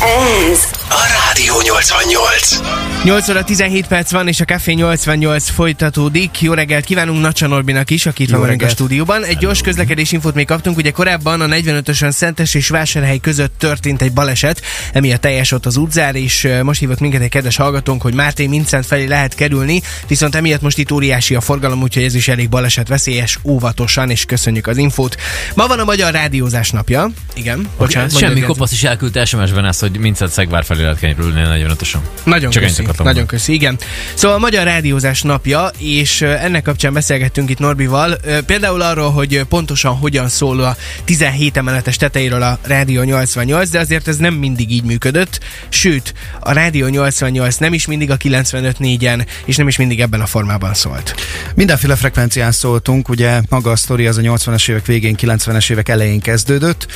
Ez 0.00 0.68
A 0.88 1.06
Rádió 1.26 1.54
88. 1.62 2.60
8 3.04 3.28
óra 3.28 3.44
17 3.44 3.86
perc 3.86 4.10
van, 4.10 4.28
és 4.28 4.40
a 4.40 4.44
Café 4.44 4.72
88 4.72 5.50
folytatódik. 5.50 6.40
Jó 6.40 6.52
reggelt 6.52 6.84
kívánunk 6.84 7.20
Nacsa 7.20 7.46
Norbinak 7.46 7.90
is, 7.90 8.06
aki 8.06 8.22
itt 8.22 8.30
van 8.30 8.60
a 8.60 8.68
stúdióban. 8.68 9.24
Egy 9.24 9.38
gyors 9.38 9.60
közlekedés 9.60 10.12
infót 10.12 10.34
még 10.34 10.46
kaptunk, 10.46 10.76
ugye 10.76 10.90
korábban 10.90 11.40
a 11.40 11.46
45-ösön 11.46 12.10
Szentes 12.10 12.54
és 12.54 12.68
Vásárhely 12.68 13.18
között 13.18 13.54
történt 13.58 14.02
egy 14.02 14.12
baleset, 14.12 14.62
emiatt 14.92 15.20
teljes 15.20 15.52
ott 15.52 15.66
az 15.66 15.76
útzár, 15.76 16.14
és 16.14 16.48
most 16.62 16.80
hívott 16.80 17.00
minket 17.00 17.22
egy 17.22 17.28
kedves 17.28 17.56
hallgatónk, 17.56 18.02
hogy 18.02 18.14
Máté 18.14 18.46
Mincent 18.46 18.86
felé 18.86 19.06
lehet 19.06 19.34
kerülni, 19.34 19.82
viszont 20.06 20.34
emiatt 20.34 20.62
most 20.62 20.78
itt 20.78 20.92
óriási 20.92 21.34
a 21.34 21.40
forgalom, 21.40 21.82
úgyhogy 21.82 22.02
ez 22.02 22.14
is 22.14 22.28
elég 22.28 22.48
baleset 22.48 22.88
veszélyes, 22.88 23.38
óvatosan, 23.44 24.10
és 24.10 24.24
köszönjük 24.24 24.66
az 24.66 24.76
infót. 24.76 25.16
Ma 25.54 25.66
van 25.66 25.78
a 25.78 25.84
Magyar 25.84 26.12
Rádiózás 26.12 26.70
napja. 26.70 27.10
Igen, 27.34 27.68
bocsánat. 27.76 28.18
Semmi 28.18 28.40
kopasz 28.40 28.72
is 28.72 28.84
elküldte 28.84 29.24
SMS-ben 29.24 29.64
ezt, 29.64 29.86
hogy 29.90 30.00
Mincet 30.00 30.30
Szegvár 30.30 30.64
felé 30.64 30.82
lehet 30.82 30.98
kerülni 30.98 31.42
45-ösen. 31.44 31.98
Nagyon 32.24 32.50
Csak 32.50 32.62
köszi, 32.62 32.86
nagyon 32.98 33.26
köszi, 33.26 33.52
igen. 33.52 33.78
Szóval 34.14 34.36
a 34.36 34.40
Magyar 34.40 34.64
Rádiózás 34.64 35.22
napja, 35.22 35.70
és 35.78 36.20
ennek 36.22 36.62
kapcsán 36.62 36.92
beszélgettünk 36.92 37.50
itt 37.50 37.58
Norbival, 37.58 38.18
például 38.46 38.82
arról, 38.82 39.10
hogy 39.10 39.42
pontosan 39.48 39.96
hogyan 39.96 40.28
szól 40.28 40.60
a 40.60 40.76
17 41.04 41.56
emeletes 41.56 41.96
tetejéről 41.96 42.42
a 42.42 42.58
Rádió 42.62 43.02
88, 43.02 43.70
de 43.70 43.78
azért 43.78 44.08
ez 44.08 44.16
nem 44.16 44.34
mindig 44.34 44.70
így 44.70 44.84
működött, 44.84 45.40
sőt, 45.68 46.14
a 46.40 46.52
Rádió 46.52 46.86
88 46.86 47.56
nem 47.56 47.72
is 47.72 47.86
mindig 47.86 48.10
a 48.10 48.16
95.4-en, 48.16 49.26
és 49.44 49.56
nem 49.56 49.68
is 49.68 49.76
mindig 49.76 50.00
ebben 50.00 50.20
a 50.20 50.26
formában 50.26 50.74
szólt. 50.74 51.14
Mindenféle 51.54 51.96
frekvencián 51.96 52.52
szóltunk, 52.52 53.08
ugye 53.08 53.40
maga 53.48 53.70
a 53.70 53.76
sztori 53.76 54.06
az 54.06 54.16
a 54.16 54.20
80-as 54.20 54.70
évek 54.70 54.86
végén, 54.86 55.16
90-es 55.20 55.70
évek 55.70 55.88
elején 55.88 56.20
kezdődött. 56.20 56.86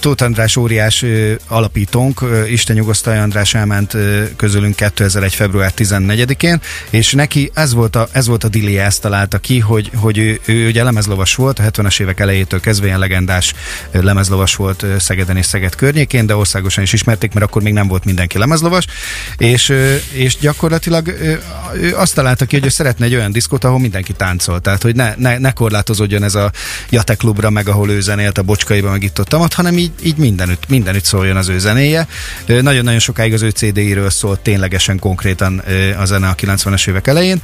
Tóth 0.00 0.22
András 0.22 0.56
óriás 0.56 1.04
alapítónk, 1.48 2.20
Isten 2.48 2.76
nyugosztalja 2.76 3.22
András 3.22 3.54
elment 3.54 3.96
közülünk 4.36 4.76
2001. 4.76 5.34
február 5.34 5.72
14-én, 5.76 6.60
és 6.90 7.12
neki 7.12 7.50
ez 7.54 7.74
volt 7.74 7.96
a, 7.96 8.08
ez 8.12 8.26
volt 8.26 8.44
a 8.44 8.48
dilia, 8.48 8.82
ezt 8.82 9.00
találta 9.00 9.38
ki, 9.38 9.58
hogy, 9.58 9.90
hogy 9.94 10.18
ő, 10.18 10.40
ő 10.46 10.66
ugye 10.66 10.82
lemezlovas 10.82 11.34
volt, 11.34 11.58
a 11.58 11.62
70-es 11.62 12.00
évek 12.00 12.20
elejétől 12.20 12.60
kezdve 12.60 12.86
ilyen 12.86 12.98
legendás 12.98 13.54
lemezlovas 13.90 14.54
volt 14.54 14.84
Szegeden 14.98 15.36
és 15.36 15.46
Szeged 15.46 15.74
környékén, 15.74 16.26
de 16.26 16.36
országosan 16.36 16.82
is 16.82 16.92
ismerték, 16.92 17.32
mert 17.32 17.46
akkor 17.46 17.62
még 17.62 17.72
nem 17.72 17.88
volt 17.88 18.04
mindenki 18.04 18.38
lemezlovas, 18.38 18.86
és, 19.36 19.72
és 20.12 20.36
gyakorlatilag 20.36 21.08
ő 21.74 21.94
azt 21.96 22.14
találta 22.14 22.44
ki, 22.44 22.56
hogy 22.56 22.64
ő 22.64 22.68
szeretne 22.68 23.04
egy 23.04 23.14
olyan 23.14 23.32
diszkót, 23.32 23.64
ahol 23.64 23.78
mindenki 23.78 24.12
táncol, 24.12 24.60
tehát 24.60 24.82
hogy 24.82 24.94
ne, 24.94 25.14
ne, 25.16 25.38
ne 25.38 25.52
korlátozódjon 25.52 26.22
ez 26.22 26.34
a 26.34 26.50
Jate 26.90 27.14
klubra, 27.14 27.50
meg 27.50 27.68
ahol 27.68 27.90
ő 27.90 28.00
zenélt 28.00 28.38
a 28.38 28.42
bocskaiban, 28.42 28.90
meg 28.90 29.02
itt 29.02 29.20
ott 29.20 29.52
hanem 29.52 29.78
így, 29.78 29.92
így 30.02 30.16
mindenütt, 30.16 30.68
mindenütt 30.68 31.04
szóljon 31.04 31.36
az 31.36 31.48
ő 31.48 31.58
zenéje. 31.58 32.06
Nagyon-nagyon 32.46 32.98
sokáig 32.98 33.32
az 33.32 33.42
ő 33.42 33.48
CD-iről 33.48 34.10
szólt 34.10 34.40
ténylegesen 34.40 34.98
konkrétan 34.98 35.62
a 35.98 36.04
zene 36.04 36.28
a 36.28 36.34
90-es 36.34 36.88
évek 36.88 37.06
elején. 37.06 37.42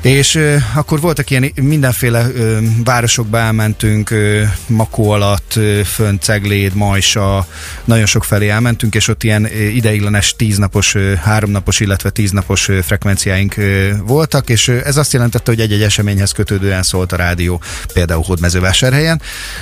És 0.00 0.34
ö, 0.34 0.56
akkor 0.74 1.00
voltak 1.00 1.30
ilyen 1.30 1.52
mindenféle 1.62 2.26
ö, 2.34 2.58
városokba 2.84 3.38
elmentünk, 3.38 4.10
ö, 4.10 4.42
Makó 4.66 5.10
alatt, 5.10 5.52
ö, 5.56 5.80
fönn 5.84 6.16
Cegléd, 6.20 6.74
Majsa, 6.74 7.46
nagyon 7.84 8.06
sok 8.06 8.24
felé 8.24 8.48
elmentünk, 8.48 8.94
és 8.94 9.08
ott 9.08 9.22
ilyen 9.22 9.46
ideiglenes 9.74 10.34
tíznapos, 10.36 10.94
ö, 10.94 11.14
háromnapos, 11.14 11.80
illetve 11.80 12.10
tíznapos 12.10 12.68
ö, 12.68 12.78
frekvenciáink 12.82 13.56
ö, 13.56 13.90
voltak, 14.06 14.48
és 14.48 14.68
ö, 14.68 14.78
ez 14.84 14.96
azt 14.96 15.12
jelentette, 15.12 15.50
hogy 15.50 15.60
egy-egy 15.60 15.82
eseményhez 15.82 16.32
kötődően 16.32 16.82
szólt 16.82 17.12
a 17.12 17.16
rádió, 17.16 17.60
például 17.92 18.22
Hódmezővásárhelyen. 18.22 19.20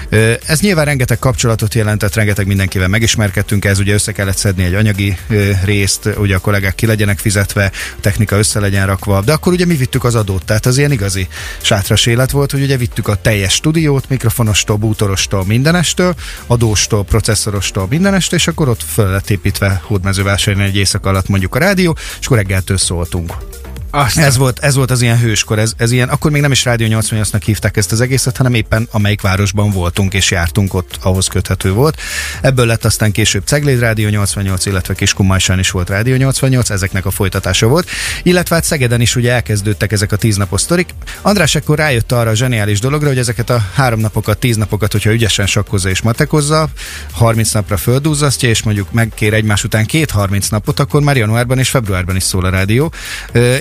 Ö, 0.08 0.32
Ez 0.46 0.60
nyilván 0.60 0.84
rengeteg 0.84 1.18
kapcsolatot 1.18 1.74
jelentett, 1.74 2.14
rengeteg 2.14 2.46
mindenkivel 2.46 2.88
megismerkedtünk, 2.88 3.64
ez 3.64 3.78
ugye 3.78 3.92
össze 3.92 4.12
kellett 4.12 4.36
szedni 4.36 4.64
egy 4.64 4.74
anyagi 4.74 5.16
ö, 5.28 5.50
részt, 5.64 6.08
ugye 6.16 6.34
a 6.34 6.38
kollégák 6.38 6.74
ki 6.74 6.86
legyenek 6.86 7.18
fizetve, 7.18 7.64
a 7.96 8.00
technika 8.00 8.36
össze 8.36 8.60
legyen 8.60 8.86
rakva, 8.86 9.20
de 9.20 9.32
akkor 9.32 9.52
ugye 9.52 9.66
mi 9.66 9.74
vittük 9.76 10.04
az 10.04 10.14
adót, 10.24 10.44
tehát 10.44 10.66
az 10.66 10.78
ilyen 10.78 10.92
igazi 10.92 11.28
sátras 11.60 12.06
élet 12.06 12.30
volt, 12.30 12.50
hogy 12.50 12.62
ugye 12.62 12.76
vittük 12.76 13.08
a 13.08 13.14
teljes 13.14 13.52
stúdiót, 13.52 14.08
mikrofonostól, 14.08 14.76
bútorostól, 14.76 15.44
mindenestől, 15.44 16.14
adóstól, 16.46 17.04
processzorostól, 17.04 17.86
mindenestől, 17.90 18.38
és 18.38 18.46
akkor 18.46 18.68
ott 18.68 18.82
föl 18.82 19.10
lett 19.10 19.30
építve 19.30 19.82
Hódmezővásárhelyen 19.84 20.70
egy 20.70 20.76
éjszak 20.76 21.06
alatt 21.06 21.28
mondjuk 21.28 21.54
a 21.54 21.58
rádió, 21.58 21.96
és 22.20 22.26
akkor 22.26 22.36
reggeltől 22.36 22.76
szóltunk. 22.76 23.32
Azt 23.96 24.18
Ez 24.18 24.36
volt, 24.36 24.58
ez 24.58 24.74
volt 24.74 24.90
az 24.90 25.02
ilyen 25.02 25.18
hőskor, 25.18 25.58
ez, 25.58 25.72
ez 25.76 25.90
ilyen, 25.90 26.08
akkor 26.08 26.30
még 26.30 26.40
nem 26.40 26.50
is 26.50 26.64
Rádió 26.64 27.00
88-nak 27.00 27.40
hívták 27.44 27.76
ezt 27.76 27.92
az 27.92 28.00
egészet, 28.00 28.36
hanem 28.36 28.54
éppen 28.54 28.88
amelyik 28.90 29.20
városban 29.20 29.70
voltunk 29.70 30.14
és 30.14 30.30
jártunk, 30.30 30.74
ott 30.74 30.98
ahhoz 31.02 31.26
köthető 31.26 31.72
volt. 31.72 32.00
Ebből 32.40 32.66
lett 32.66 32.84
aztán 32.84 33.12
később 33.12 33.42
Cegléd 33.44 33.78
Rádió 33.78 34.08
88, 34.08 34.66
illetve 34.66 34.94
Kiskunmajsán 34.94 35.58
is 35.58 35.70
volt 35.70 35.88
Rádió 35.88 36.14
88, 36.14 36.70
ezeknek 36.70 37.06
a 37.06 37.10
folytatása 37.10 37.66
volt. 37.66 37.88
Illetve 38.22 38.54
hát 38.54 38.64
Szegeden 38.64 39.00
is 39.00 39.16
ugye 39.16 39.32
elkezdődtek 39.32 39.92
ezek 39.92 40.12
a 40.12 40.16
tíznapos 40.16 40.60
sztorik. 40.60 40.88
András 41.22 41.54
akkor 41.54 41.78
rájött 41.78 42.12
arra 42.12 42.30
a 42.30 42.34
zseniális 42.34 42.80
dologra, 42.80 43.08
hogy 43.08 43.18
ezeket 43.18 43.50
a 43.50 43.64
három 43.74 44.00
napokat, 44.00 44.38
tíz 44.38 44.56
napokat, 44.56 44.92
hogyha 44.92 45.12
ügyesen 45.12 45.46
sakkozza 45.46 45.88
és 45.88 46.02
matekozza, 46.02 46.68
30 47.12 47.52
napra 47.52 47.76
földúzzasztja, 47.76 48.48
és 48.48 48.62
mondjuk 48.62 48.92
megkér 48.92 49.34
egymás 49.34 49.64
után 49.64 49.86
két 49.86 50.10
30 50.10 50.48
napot, 50.48 50.80
akkor 50.80 51.02
már 51.02 51.16
januárban 51.16 51.58
és 51.58 51.68
februárban 51.68 52.16
is 52.16 52.22
szól 52.22 52.44
a 52.44 52.50
rádió. 52.50 52.92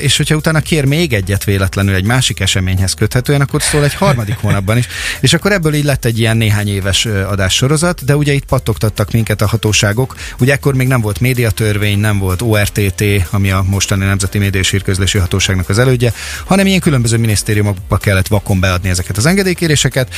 És 0.02 0.23
hogyha 0.24 0.50
utána 0.50 0.60
kér 0.60 0.86
még 0.86 1.14
egyet 1.14 1.44
véletlenül 1.44 1.96
egy 1.96 2.04
másik 2.06 2.40
eseményhez 2.40 2.94
köthetően, 2.94 3.42
akkor 3.42 3.62
szól 3.62 3.84
egy 3.84 3.94
harmadik 3.94 4.38
hónapban 4.38 4.78
is. 4.78 4.88
És 5.20 5.34
akkor 5.34 5.52
ebből 5.52 5.74
így 5.74 5.84
lett 5.84 6.06
egy 6.06 6.20
ilyen 6.20 6.38
néhány 6.38 6.68
éves 6.68 7.06
adássorozat, 7.06 8.06
de 8.06 8.16
ugye 8.16 8.34
itt 8.34 8.46
pattogtattak 8.46 9.12
minket 9.12 9.42
a 9.42 9.48
hatóságok. 9.48 10.16
Ugye 10.40 10.54
ekkor 10.54 10.74
még 10.74 10.88
nem 10.88 11.02
volt 11.02 11.20
médiatörvény, 11.20 12.00
nem 12.00 12.20
volt 12.20 12.42
ORTT, 12.42 13.04
ami 13.30 13.52
a 13.52 13.64
mostani 13.68 14.06
Nemzeti 14.06 14.38
Média 14.38 14.60
és 14.60 14.70
Hírközlési 14.70 15.18
Hatóságnak 15.18 15.70
az 15.70 15.80
elődje, 15.80 16.14
hanem 16.46 16.66
ilyen 16.66 16.80
különböző 16.80 17.18
minisztériumokba 17.18 17.98
kellett 17.98 18.28
vakon 18.28 18.60
beadni 18.60 18.90
ezeket 18.90 19.18
az 19.18 19.26
engedélykéréseket. 19.26 20.14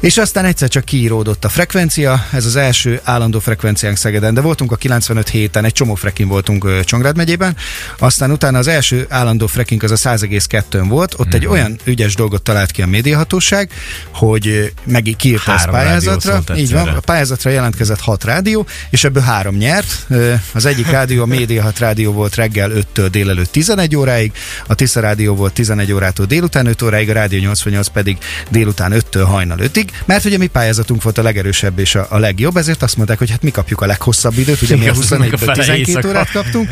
És 0.00 0.18
aztán 0.18 0.44
egyszer 0.44 0.68
csak 0.68 0.84
kiíródott 0.84 1.44
a 1.44 1.48
frekvencia, 1.48 2.26
ez 2.32 2.44
az 2.44 2.56
első 2.56 3.00
állandó 3.04 3.38
frekvenciánk 3.38 3.96
Szegeden, 3.96 4.34
de 4.34 4.40
voltunk 4.40 4.72
a 4.72 4.76
95 4.76 5.28
héten, 5.28 5.64
egy 5.64 5.72
csomó 5.72 5.94
frekin 5.94 6.28
voltunk 6.28 6.84
Csongrád 6.84 7.16
megyében, 7.16 7.56
aztán 7.98 8.30
utána 8.30 8.58
az 8.58 8.66
első 8.66 9.06
állandó 9.08 9.46
frekink 9.46 9.82
az 9.82 9.90
a 9.90 9.96
100,2 9.96 10.84
volt, 10.88 11.14
ott 11.16 11.34
egy 11.34 11.46
olyan 11.46 11.78
ügyes 11.84 12.14
dolgot 12.14 12.42
talált 12.42 12.70
ki 12.70 12.82
a 12.82 12.86
médiahatóság, 12.86 13.70
hogy 14.14 14.72
meg 14.84 15.14
kiírta 15.16 15.52
ezt 15.52 15.68
pályázatra, 15.68 16.56
így 16.56 16.72
van, 16.72 16.88
a 16.88 17.00
pályázatra 17.00 17.50
jelentkezett 17.50 18.00
hat 18.00 18.24
rádió, 18.24 18.66
és 18.90 19.04
ebből 19.04 19.22
három 19.22 19.56
nyert. 19.56 20.06
Az 20.52 20.64
egyik 20.64 20.90
rádió, 20.90 21.22
a 21.22 21.26
Média 21.26 21.62
6 21.62 21.78
rádió 21.78 22.12
volt 22.12 22.34
reggel 22.34 22.70
5-től 22.74 23.08
délelőtt 23.10 23.52
11 23.52 23.96
óráig, 23.96 24.32
a 24.66 24.74
Tisza 24.74 25.00
rádió 25.00 25.34
volt 25.34 25.52
11 25.52 25.92
órától 25.92 26.26
délután 26.26 26.66
5 26.66 26.82
óráig, 26.82 27.10
a 27.10 27.12
Rádió 27.12 27.40
88 27.40 27.88
pedig 27.88 28.18
délután 28.50 28.92
5-től 28.94 29.24
hajnal 29.26 29.58
5-ig, 29.60 29.87
mert 30.04 30.24
ugye 30.24 30.38
mi 30.38 30.46
pályázatunk 30.46 31.02
volt 31.02 31.18
a 31.18 31.22
legerősebb 31.22 31.78
és 31.78 31.94
a, 31.94 32.06
a 32.10 32.18
legjobb, 32.18 32.56
ezért 32.56 32.82
azt 32.82 32.96
mondták, 32.96 33.18
hogy 33.18 33.30
hát 33.30 33.42
mi 33.42 33.50
kapjuk 33.50 33.80
a 33.80 33.86
leghosszabb 33.86 34.38
időt, 34.38 34.62
ugye 34.62 34.74
mi 34.76 34.80
a 34.80 34.84
Igen, 34.84 34.96
azt 34.98 35.10
mondjuk, 35.10 35.32
a 35.32 35.36
21-ből 35.36 35.40
fele 35.40 35.52
12 35.54 35.78
éjszaka. 35.78 36.08
órát 36.08 36.30
kaptunk, 36.30 36.70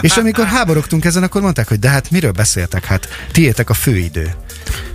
és 0.00 0.16
amikor 0.16 0.44
háborogtunk 0.46 1.04
ezen, 1.04 1.22
akkor 1.22 1.40
mondták, 1.42 1.68
hogy 1.68 1.78
de 1.78 1.88
hát 1.88 2.10
miről 2.10 2.32
beszéltek, 2.32 2.84
hát 2.84 3.08
tiétek 3.32 3.70
a 3.70 3.74
főidő. 3.74 4.34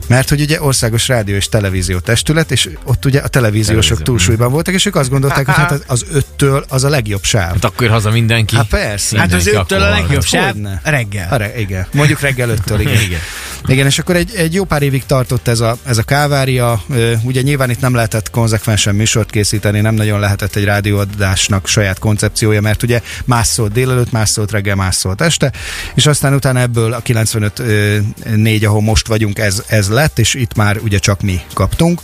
Mert 0.08 0.29
hogy 0.29 0.41
ugye 0.41 0.62
országos 0.62 1.08
rádió 1.08 1.36
és 1.36 1.50
televízió 1.50 2.00
testület, 2.00 2.51
és 2.51 2.69
ott 2.84 3.05
ugye 3.05 3.19
a 3.19 3.27
televíziósok 3.27 3.81
Televízió, 3.81 4.05
túlsúlyban 4.05 4.51
voltak, 4.51 4.74
és 4.74 4.86
ők 4.86 4.96
azt 4.96 5.10
gondolták, 5.10 5.46
hogy 5.46 5.55
hát 5.55 5.84
az- 5.88 6.05
öttől 6.12 6.65
az 6.69 6.84
a 6.84 6.89
legjobb 6.89 7.24
sáv. 7.24 7.51
Hát 7.53 7.63
akkor 7.63 7.88
haza 7.89 8.12
mindenki. 8.12 8.55
Hát 8.55 8.67
persze. 8.67 9.17
Hát 9.19 9.34
az 9.34 9.46
Mindenki 9.46 9.74
öttől 9.74 9.81
a 9.88 9.89
legjobb 9.89 10.24
sáv 10.24 10.55
reggel. 10.84 11.27
Arra, 11.34 11.55
igen. 11.58 11.88
Mondjuk 11.91 12.19
reggel 12.19 12.50
öttől, 12.50 12.79
igen. 12.79 13.01
Igen. 13.01 13.19
Igen, 13.68 13.86
és 13.86 14.00
akkor 14.00 14.16
egy, 14.16 14.32
egy 14.36 14.54
jó 14.54 14.63
pár 14.63 14.82
évig 14.82 15.06
tartott 15.06 15.48
ez 15.48 15.60
a, 15.60 15.78
ez 15.86 15.98
a 15.98 16.04
kávária. 16.04 16.84
Ugye 17.24 17.42
nyilván 17.42 17.70
itt 17.70 17.80
nem 17.80 17.96
lehetett 17.96 18.30
konzekvensen 18.30 18.96
műsort 18.96 19.30
készíteni, 19.30 19.80
nem 19.80 19.96
nagyon 19.96 20.20
lehetett 20.20 20.56
egy 20.56 20.63
rádióadásnak 20.63 21.68
saját 21.68 22.00
koncepciója, 22.00 22.62
mert 22.62 22.84
ugye 22.84 23.01
más 23.25 23.48
szólt 23.48 23.72
délelőtt, 23.72 24.12
más 24.12 24.30
szólt 24.30 24.51
reggel, 24.51 24.75
más 24.75 24.96
szólt 24.96 25.22
este, 25.22 25.51
és 25.96 26.06
aztán 26.06 26.34
utána 26.34 26.60
ebből 26.60 26.94
a 26.94 27.00
95 27.00 27.60
ö, 27.60 27.98
négy, 28.36 28.66
ahol 28.66 28.82
most 28.82 29.08
vagyunk, 29.08 29.39
ez, 29.39 29.63
ez 29.68 29.89
lett, 29.89 30.20
és 30.20 30.34
itt 30.34 30.56
már 30.56 30.78
ugye 30.78 30.98
csak 30.98 31.22
mi 31.22 31.42
kaptunk. 31.54 32.01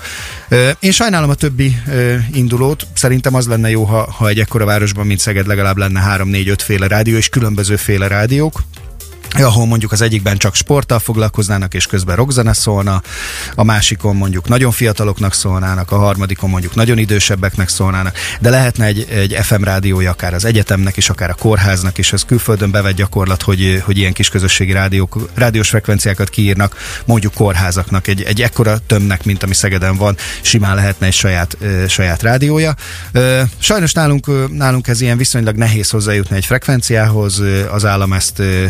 Én 0.79 0.91
sajnálom 0.91 1.29
a 1.29 1.33
többi 1.33 1.77
indulót, 2.31 2.87
szerintem 2.93 3.35
az 3.35 3.47
lenne 3.47 3.69
jó, 3.69 3.83
ha, 3.83 4.11
ha 4.11 4.27
egy 4.27 4.39
ekkora 4.39 4.65
városban, 4.65 5.05
mint 5.05 5.19
Szeged 5.19 5.47
legalább 5.47 5.77
lenne 5.77 6.17
3-4-5 6.17 6.55
féle 6.57 6.87
rádió, 6.87 7.17
és 7.17 7.29
különböző 7.29 7.75
féle 7.75 8.07
rádiók, 8.07 8.63
ahol 9.43 9.65
mondjuk 9.65 9.91
az 9.91 10.01
egyikben 10.01 10.37
csak 10.37 10.55
sporttal 10.55 10.99
foglalkoznának, 10.99 11.73
és 11.73 11.85
közben 11.85 12.15
rockzene 12.15 12.53
szólna, 12.53 13.01
a 13.55 13.63
másikon 13.63 14.15
mondjuk 14.15 14.47
nagyon 14.47 14.71
fiataloknak 14.71 15.33
szólnának, 15.33 15.91
a 15.91 15.97
harmadikon 15.97 16.49
mondjuk 16.49 16.75
nagyon 16.75 16.97
idősebbeknek 16.97 17.69
szólnának, 17.69 18.17
de 18.39 18.49
lehetne 18.49 18.85
egy, 18.85 19.07
egy 19.09 19.37
FM 19.41 19.63
rádiója 19.63 20.11
akár 20.11 20.33
az 20.33 20.45
egyetemnek 20.45 20.97
is, 20.97 21.09
akár 21.09 21.29
a 21.29 21.33
kórháznak 21.33 21.97
is, 21.97 22.13
ez 22.13 22.25
külföldön 22.25 22.71
bevett 22.71 22.95
gyakorlat, 22.95 23.41
hogy, 23.41 23.81
hogy 23.85 23.97
ilyen 23.97 24.13
kis 24.13 24.29
közösségi 24.29 24.71
rádiók, 24.71 25.29
rádiós 25.33 25.69
frekvenciákat 25.69 26.29
kiírnak, 26.29 26.75
mondjuk 27.05 27.33
kórházaknak, 27.33 28.07
egy, 28.07 28.21
egy 28.21 28.41
ekkora 28.41 28.77
tömnek, 28.87 29.23
mint 29.25 29.43
ami 29.43 29.53
Szegeden 29.53 29.95
van, 29.95 30.17
simán 30.41 30.75
lehetne 30.75 31.05
egy 31.07 31.13
saját, 31.13 31.57
saját 31.87 32.21
rádiója. 32.21 32.75
Sajnos 33.57 33.93
nálunk, 33.93 34.51
nálunk 34.57 34.87
ez 34.87 35.01
ilyen 35.01 35.17
viszonylag 35.17 35.55
nehéz 35.55 35.89
hozzájutni 35.89 36.35
egy 36.35 36.45
frekvenciához, 36.45 37.41
az 37.71 37.85
állam 37.85 38.13
ezt 38.13 38.39
ö, 38.39 38.65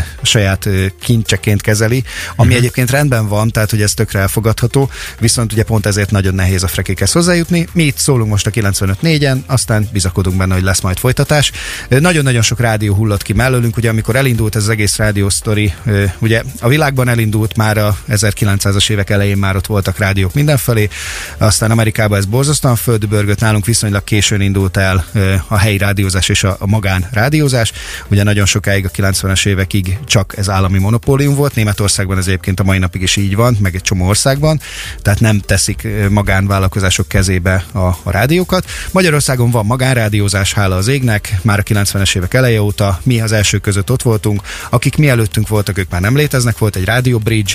saját 0.64 0.94
kincseként 1.00 1.62
kezeli, 1.62 2.04
ami 2.36 2.48
uh-huh. 2.48 2.56
egyébként 2.56 2.92
rendben 2.92 3.28
van, 3.28 3.52
tehát 3.52 3.70
hogy 3.70 3.82
ez 3.82 3.94
tökre 3.94 4.20
elfogadható, 4.20 4.90
viszont 5.20 5.52
ugye 5.52 5.64
pont 5.64 5.86
ezért 5.86 6.12
nagyon 6.12 6.36
nehéz 6.36 6.64
a 6.64 6.68
frekikhez 6.68 7.12
hozzájutni. 7.12 7.68
Mi 7.74 7.84
itt 7.84 7.98
szólunk 7.98 8.30
most 8.30 8.48
a 8.48 8.52
95.4-en, 8.52 9.38
aztán 9.46 9.88
bizakodunk 9.92 10.38
benne, 10.38 10.54
hogy 10.54 10.64
lesz 10.64 10.82
majd 10.82 10.98
folytatás. 10.98 11.52
Nagyon-nagyon 11.90 12.42
sok 12.42 12.60
rádió 12.60 12.94
hullott 12.94 13.22
ki 13.22 13.34
mellőlünk, 13.34 13.78
ugye 13.78 13.90
amikor 13.90 14.16
elindult 14.16 14.56
ez 14.56 14.64
az 14.64 14.70
egész 14.70 14.96
rádió 14.96 15.30
sztori, 15.30 15.74
ö, 15.86 16.04
ugye 16.20 16.42
a 16.60 16.68
világban 16.68 17.08
elindult 17.08 17.58
már 17.58 17.78
a 17.78 17.98
1900-as 18.10 18.90
évek 18.90 19.10
elején 19.10 19.38
már 19.38 19.56
ott 19.56 19.66
voltak 19.66 19.98
rádiók 19.98 20.34
mindenfelé, 20.34 20.90
aztán 21.38 21.72
Amerikában 21.72 22.18
ez 22.18 22.26
borzasztóan 22.26 22.76
földbörgött, 22.76 23.40
nálunk 23.40 23.66
viszonylag 23.66 24.04
későn 24.04 24.42
indult 24.42 24.78
el 24.78 25.06
a 25.48 25.58
helyi 25.58 25.78
rádiózás 25.78 26.30
és 26.30 26.44
a, 26.44 26.56
a 26.60 26.68
magán 26.68 27.08
rádiózás. 27.12 27.72
Ugye 28.08 28.24
nagyon 28.24 28.46
sokáig 28.46 28.86
a 28.86 28.90
90-es 28.90 29.46
évekig 29.46 29.98
csak 30.06 30.34
ez 30.38 30.45
állami 30.50 30.80
monopólium 30.80 31.36
volt. 31.36 31.56
Németországban 31.56 32.18
ez 32.18 32.28
egyébként 32.28 32.60
a 32.60 32.64
mai 32.64 32.78
napig 32.78 33.02
is 33.02 33.16
így 33.16 33.36
van, 33.36 33.58
meg 33.60 33.75
egy 33.75 33.82
csomó 33.82 34.08
országban, 34.08 34.60
tehát 35.02 35.20
nem 35.20 35.40
teszik 35.40 35.88
magánvállalkozások 36.10 37.08
kezébe 37.08 37.66
a, 37.72 37.80
a 37.80 38.12
rádiókat. 38.12 38.66
Magyarországon 38.92 39.52
van 39.52 39.66
magánrádiózás, 39.66 40.54
hála 40.54 40.75
az 40.75 40.88
égnek, 40.88 41.36
már 41.42 41.60
a 41.60 41.64
90-es 41.64 42.16
évek 42.16 42.34
eleje 42.34 42.62
óta 42.62 43.00
mi 43.04 43.22
az 43.22 43.32
első 43.32 43.58
között 43.58 43.92
ott 43.92 44.02
voltunk, 44.02 44.42
akik 44.70 44.98
mi 44.98 45.10
előttünk 45.10 45.48
voltak, 45.48 45.78
ők 45.78 45.90
már 45.90 46.02
nem 46.02 46.16
léteznek, 46.16 46.58
volt 46.58 46.75
egy 46.75 46.86
Radio 46.86 47.18
Bridge, 47.18 47.54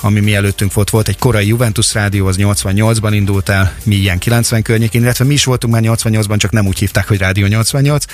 ami 0.00 0.20
mi 0.20 0.34
előttünk 0.34 0.72
volt, 0.72 0.90
volt 0.90 1.08
egy 1.08 1.18
korai 1.18 1.46
Juventus 1.46 1.94
rádió, 1.94 2.26
az 2.26 2.36
88-ban 2.38 3.10
indult 3.12 3.48
el, 3.48 3.72
mi 3.84 3.94
ilyen 3.94 4.18
90 4.18 4.62
környékén, 4.62 5.02
illetve 5.02 5.24
mi 5.24 5.32
is 5.32 5.44
voltunk 5.44 5.72
már 5.72 5.82
88-ban, 5.84 6.38
csak 6.38 6.50
nem 6.50 6.66
úgy 6.66 6.78
hívták, 6.78 7.08
hogy 7.08 7.18
Rádió 7.18 7.46
88, 7.46 8.04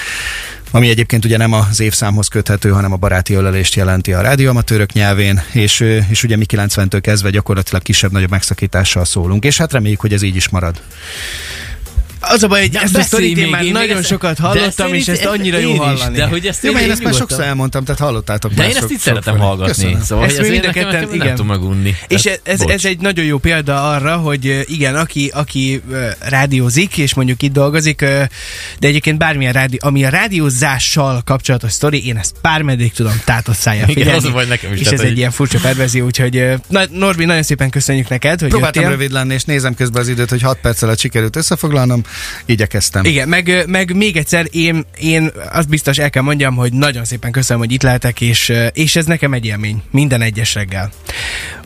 ami 0.71 0.89
egyébként 0.89 1.25
ugye 1.25 1.37
nem 1.37 1.53
az 1.53 1.81
évszámhoz 1.81 2.29
köthető, 2.29 2.71
hanem 2.71 2.93
a 2.93 2.97
baráti 2.97 3.35
ölelést 3.71 3.75
jelenti 3.75 4.13
a 4.13 4.29
rádióamatőrök 4.29 4.93
nyelvén, 4.93 5.43
és, 5.53 5.81
és 6.09 6.25
ugye 6.25 6.37
mi 6.37 6.45
90-től 6.49 6.99
kezdve 7.03 7.31
gyakorlatilag 7.31 7.83
kisebb-nagyobb 7.83 8.31
megszakítással 8.31 9.05
szólunk, 9.05 9.45
és 9.45 9.57
hát 9.57 9.73
reméljük, 9.73 10.01
hogy 10.01 10.13
ez 10.13 10.23
így 10.23 10.37
is 10.37 10.49
marad. 10.49 10.81
Az 12.33 12.43
a 12.43 12.47
baj, 12.47 12.61
hogy 12.61 12.77
ezt 12.83 12.97
a 12.97 13.03
sztorit 13.03 13.39
én 13.39 13.49
már 13.49 13.65
nagyon 13.65 13.97
ezt, 13.97 14.07
sokat 14.07 14.39
hallottam, 14.39 14.95
és 14.95 15.09
ezt 15.09 15.25
annyira 15.25 15.59
jó 15.59 15.75
hallani. 15.75 16.17
de 16.17 16.27
hogy 16.27 16.47
ezt 16.47 16.65
én, 16.65 16.71
én, 16.71 16.79
én 16.79 16.91
ezt 16.91 17.03
már 17.03 17.15
sokszor 17.15 17.45
elmondtam, 17.45 17.85
tehát 17.85 18.01
hallottátok 18.01 18.53
De 18.53 18.69
én 18.69 18.77
ezt 18.77 18.91
itt 18.91 18.99
szeretem 18.99 19.39
hallgatni. 19.39 19.97
Szóval 20.05 20.25
ezt 20.25 20.41
mi 20.41 20.49
mind 20.49 20.65
a 20.65 20.71
ketten, 20.71 21.03
igen. 21.03 21.19
Nem 21.19 21.29
tudom 21.29 21.47
megunni. 21.47 21.97
És 22.09 22.31
ez, 22.43 22.61
ez 22.61 22.85
egy 22.85 22.99
nagyon 22.99 23.25
jó 23.25 23.39
példa 23.39 23.91
arra, 23.91 24.17
hogy 24.17 24.65
igen, 24.67 24.97
aki, 24.97 25.31
aki 25.35 25.83
rádiózik, 26.19 26.99
és 26.99 27.15
mondjuk 27.15 27.43
itt 27.43 27.53
dolgozik, 27.53 28.01
de 28.01 28.29
egyébként 28.79 29.19
bármilyen 29.19 29.53
rádió, 29.53 29.79
ami 29.83 30.05
a 30.05 30.09
rádiózással 30.09 31.23
kapcsolatos 31.25 31.73
sztori, 31.73 32.07
én 32.07 32.17
ezt 32.17 32.35
bármeddig 32.43 32.93
tudom 32.93 33.21
tátott 33.25 33.57
szájjal 33.57 33.87
figyelni. 33.87 34.11
Igen, 34.11 34.25
az 34.25 34.33
vagy 34.33 34.49
nekem 34.49 34.73
is. 34.73 34.81
És 34.81 34.87
ez 34.87 35.01
egy 35.01 35.17
ilyen 35.17 35.31
furcsa 35.31 35.59
perverzió, 35.59 36.05
úgyhogy 36.05 36.45
Norbi, 36.91 37.25
nagyon 37.25 37.43
szépen 37.43 37.71
köszönjük 37.71 38.09
neked, 38.09 38.41
hogy 38.41 38.49
Próbáltam 38.49 38.85
rövid 38.85 39.13
lenni, 39.13 39.35
és 39.35 39.45
nézem 39.45 39.75
közben 39.75 40.03
az 40.03 40.09
időt, 40.09 40.31
hogy 40.31 40.43
6 40.43 40.59
perc 40.61 40.83
alatt 40.83 40.99
sikerült 40.99 41.37
összefoglalnom 41.37 42.03
igyekeztem. 42.47 43.05
Igen, 43.05 43.29
meg, 43.29 43.65
meg 43.67 43.97
még 43.97 44.17
egyszer 44.17 44.47
én, 44.51 44.85
én 44.99 45.31
azt 45.53 45.69
biztos 45.69 45.99
el 45.99 46.11
kell 46.11 46.23
mondjam, 46.23 46.55
hogy 46.57 46.73
nagyon 46.73 47.05
szépen 47.05 47.31
köszönöm, 47.31 47.63
hogy 47.63 47.73
itt 47.73 47.83
lehetek, 47.83 48.21
és, 48.21 48.53
és 48.73 48.97
ez 48.97 49.05
nekem 49.05 49.33
egy 49.33 49.47
élmény, 49.47 49.83
minden 49.91 50.23
egyes 50.23 50.55
reggel. 50.55 50.91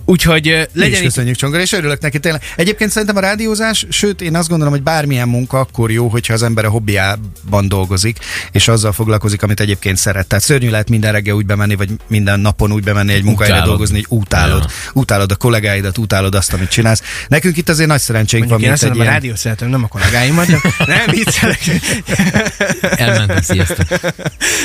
Úgyhogy 0.04 0.68
legyen 0.72 0.92
is 0.92 1.00
köszönjük, 1.00 1.36
Csongor, 1.36 1.60
és 1.60 1.72
örülök 1.72 2.00
neki 2.00 2.18
tényleg. 2.18 2.42
Egyébként 2.56 2.90
szerintem 2.90 3.16
a 3.16 3.20
rádiózás, 3.20 3.86
sőt, 3.88 4.20
én 4.20 4.36
azt 4.36 4.48
gondolom, 4.48 4.72
hogy 4.72 4.82
bármilyen 4.82 5.28
munka 5.28 5.58
akkor 5.58 5.90
jó, 5.90 6.08
hogyha 6.08 6.32
az 6.32 6.42
ember 6.42 6.64
a 6.64 6.68
hobbiában 6.68 7.68
dolgozik, 7.68 8.18
és 8.52 8.68
azzal 8.68 8.92
foglalkozik, 8.92 9.42
amit 9.42 9.60
egyébként 9.60 9.96
szeret. 9.96 10.26
Tehát 10.26 10.44
szörnyű 10.44 10.70
lehet 10.70 10.88
minden 10.88 11.12
reggel 11.12 11.34
úgy 11.34 11.46
bemenni, 11.46 11.74
vagy 11.74 11.90
minden 12.06 12.40
napon 12.40 12.72
úgy 12.72 12.82
bemenni 12.82 13.12
egy 13.12 13.22
munkahelyre 13.24 13.60
dolgozni, 13.64 13.94
hogy 13.94 14.18
utálod. 14.18 14.62
Ja. 14.62 14.90
Utálod 14.92 15.30
a 15.30 15.36
kollégáidat, 15.36 15.98
utálod 15.98 16.34
azt, 16.34 16.52
amit 16.52 16.68
csinálsz. 16.68 17.02
Nekünk 17.28 17.56
itt 17.56 17.68
azért 17.68 17.88
nagy 17.88 18.00
szerencsénk 18.00 18.48
Mondjuk 18.48 18.60
van. 18.60 18.68
Én 18.68 18.74
azt 18.74 18.84
mondom, 18.84 19.00
a 19.00 19.10
rádió 19.10 19.34
szeretem, 19.34 19.68
nem 19.68 19.84
a 19.84 19.86
kollégáimat, 19.86 20.46
de 20.46 20.58
nem 20.86 21.00
viccelek. 21.10 21.60
Elmentem, 22.80 23.42
sziasztok. 23.42 23.86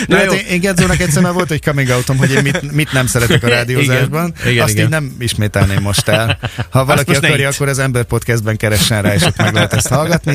Na, 0.08 0.18
hát 0.18 0.34
én, 0.34 0.46
én 0.50 0.60
Gedzónak 0.60 1.00
egyszer 1.00 1.22
már 1.22 1.34
volt 1.34 1.52
egy 1.52 1.64
coming 1.64 1.90
outom, 1.90 2.18
hogy 2.18 2.32
én 2.32 2.42
mit, 2.42 2.72
mit 2.72 2.92
nem 2.92 3.08
szeretek 3.08 3.44
a 3.44 3.48
rádiózásban. 3.48 4.34
Igen, 4.40 4.52
igen, 4.52 4.64
azt 4.64 4.74
igen. 4.74 4.86
így 4.86 4.92
nem 4.92 5.16
ismételném 5.32 5.82
most 5.82 6.08
el. 6.08 6.38
Ha 6.70 6.86
valaki 6.86 7.16
akarja, 7.16 7.50
akkor 7.50 7.68
az 7.68 7.80
Ember 7.80 8.04
Podcastben 8.04 8.58
keressen 8.58 9.02
rá, 9.02 9.14
és 9.14 9.22
ott 9.22 9.38
meg 9.38 9.54
lehet 9.54 9.74
ezt 9.74 9.88
hallgatni. 9.88 10.34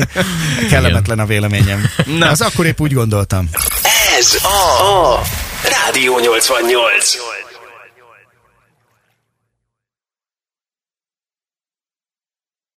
Kellemetlen 0.69 1.19
a 1.19 1.25
véleményem. 1.25 1.89
Na. 2.05 2.29
Az 2.29 2.41
akkor 2.41 2.65
épp 2.65 2.79
úgy 2.79 2.93
gondoltam. 2.93 3.49
Ez 4.19 4.37
a, 4.43 5.13
a 5.13 5.21
Rádió 5.69 6.19
88. 6.19 7.34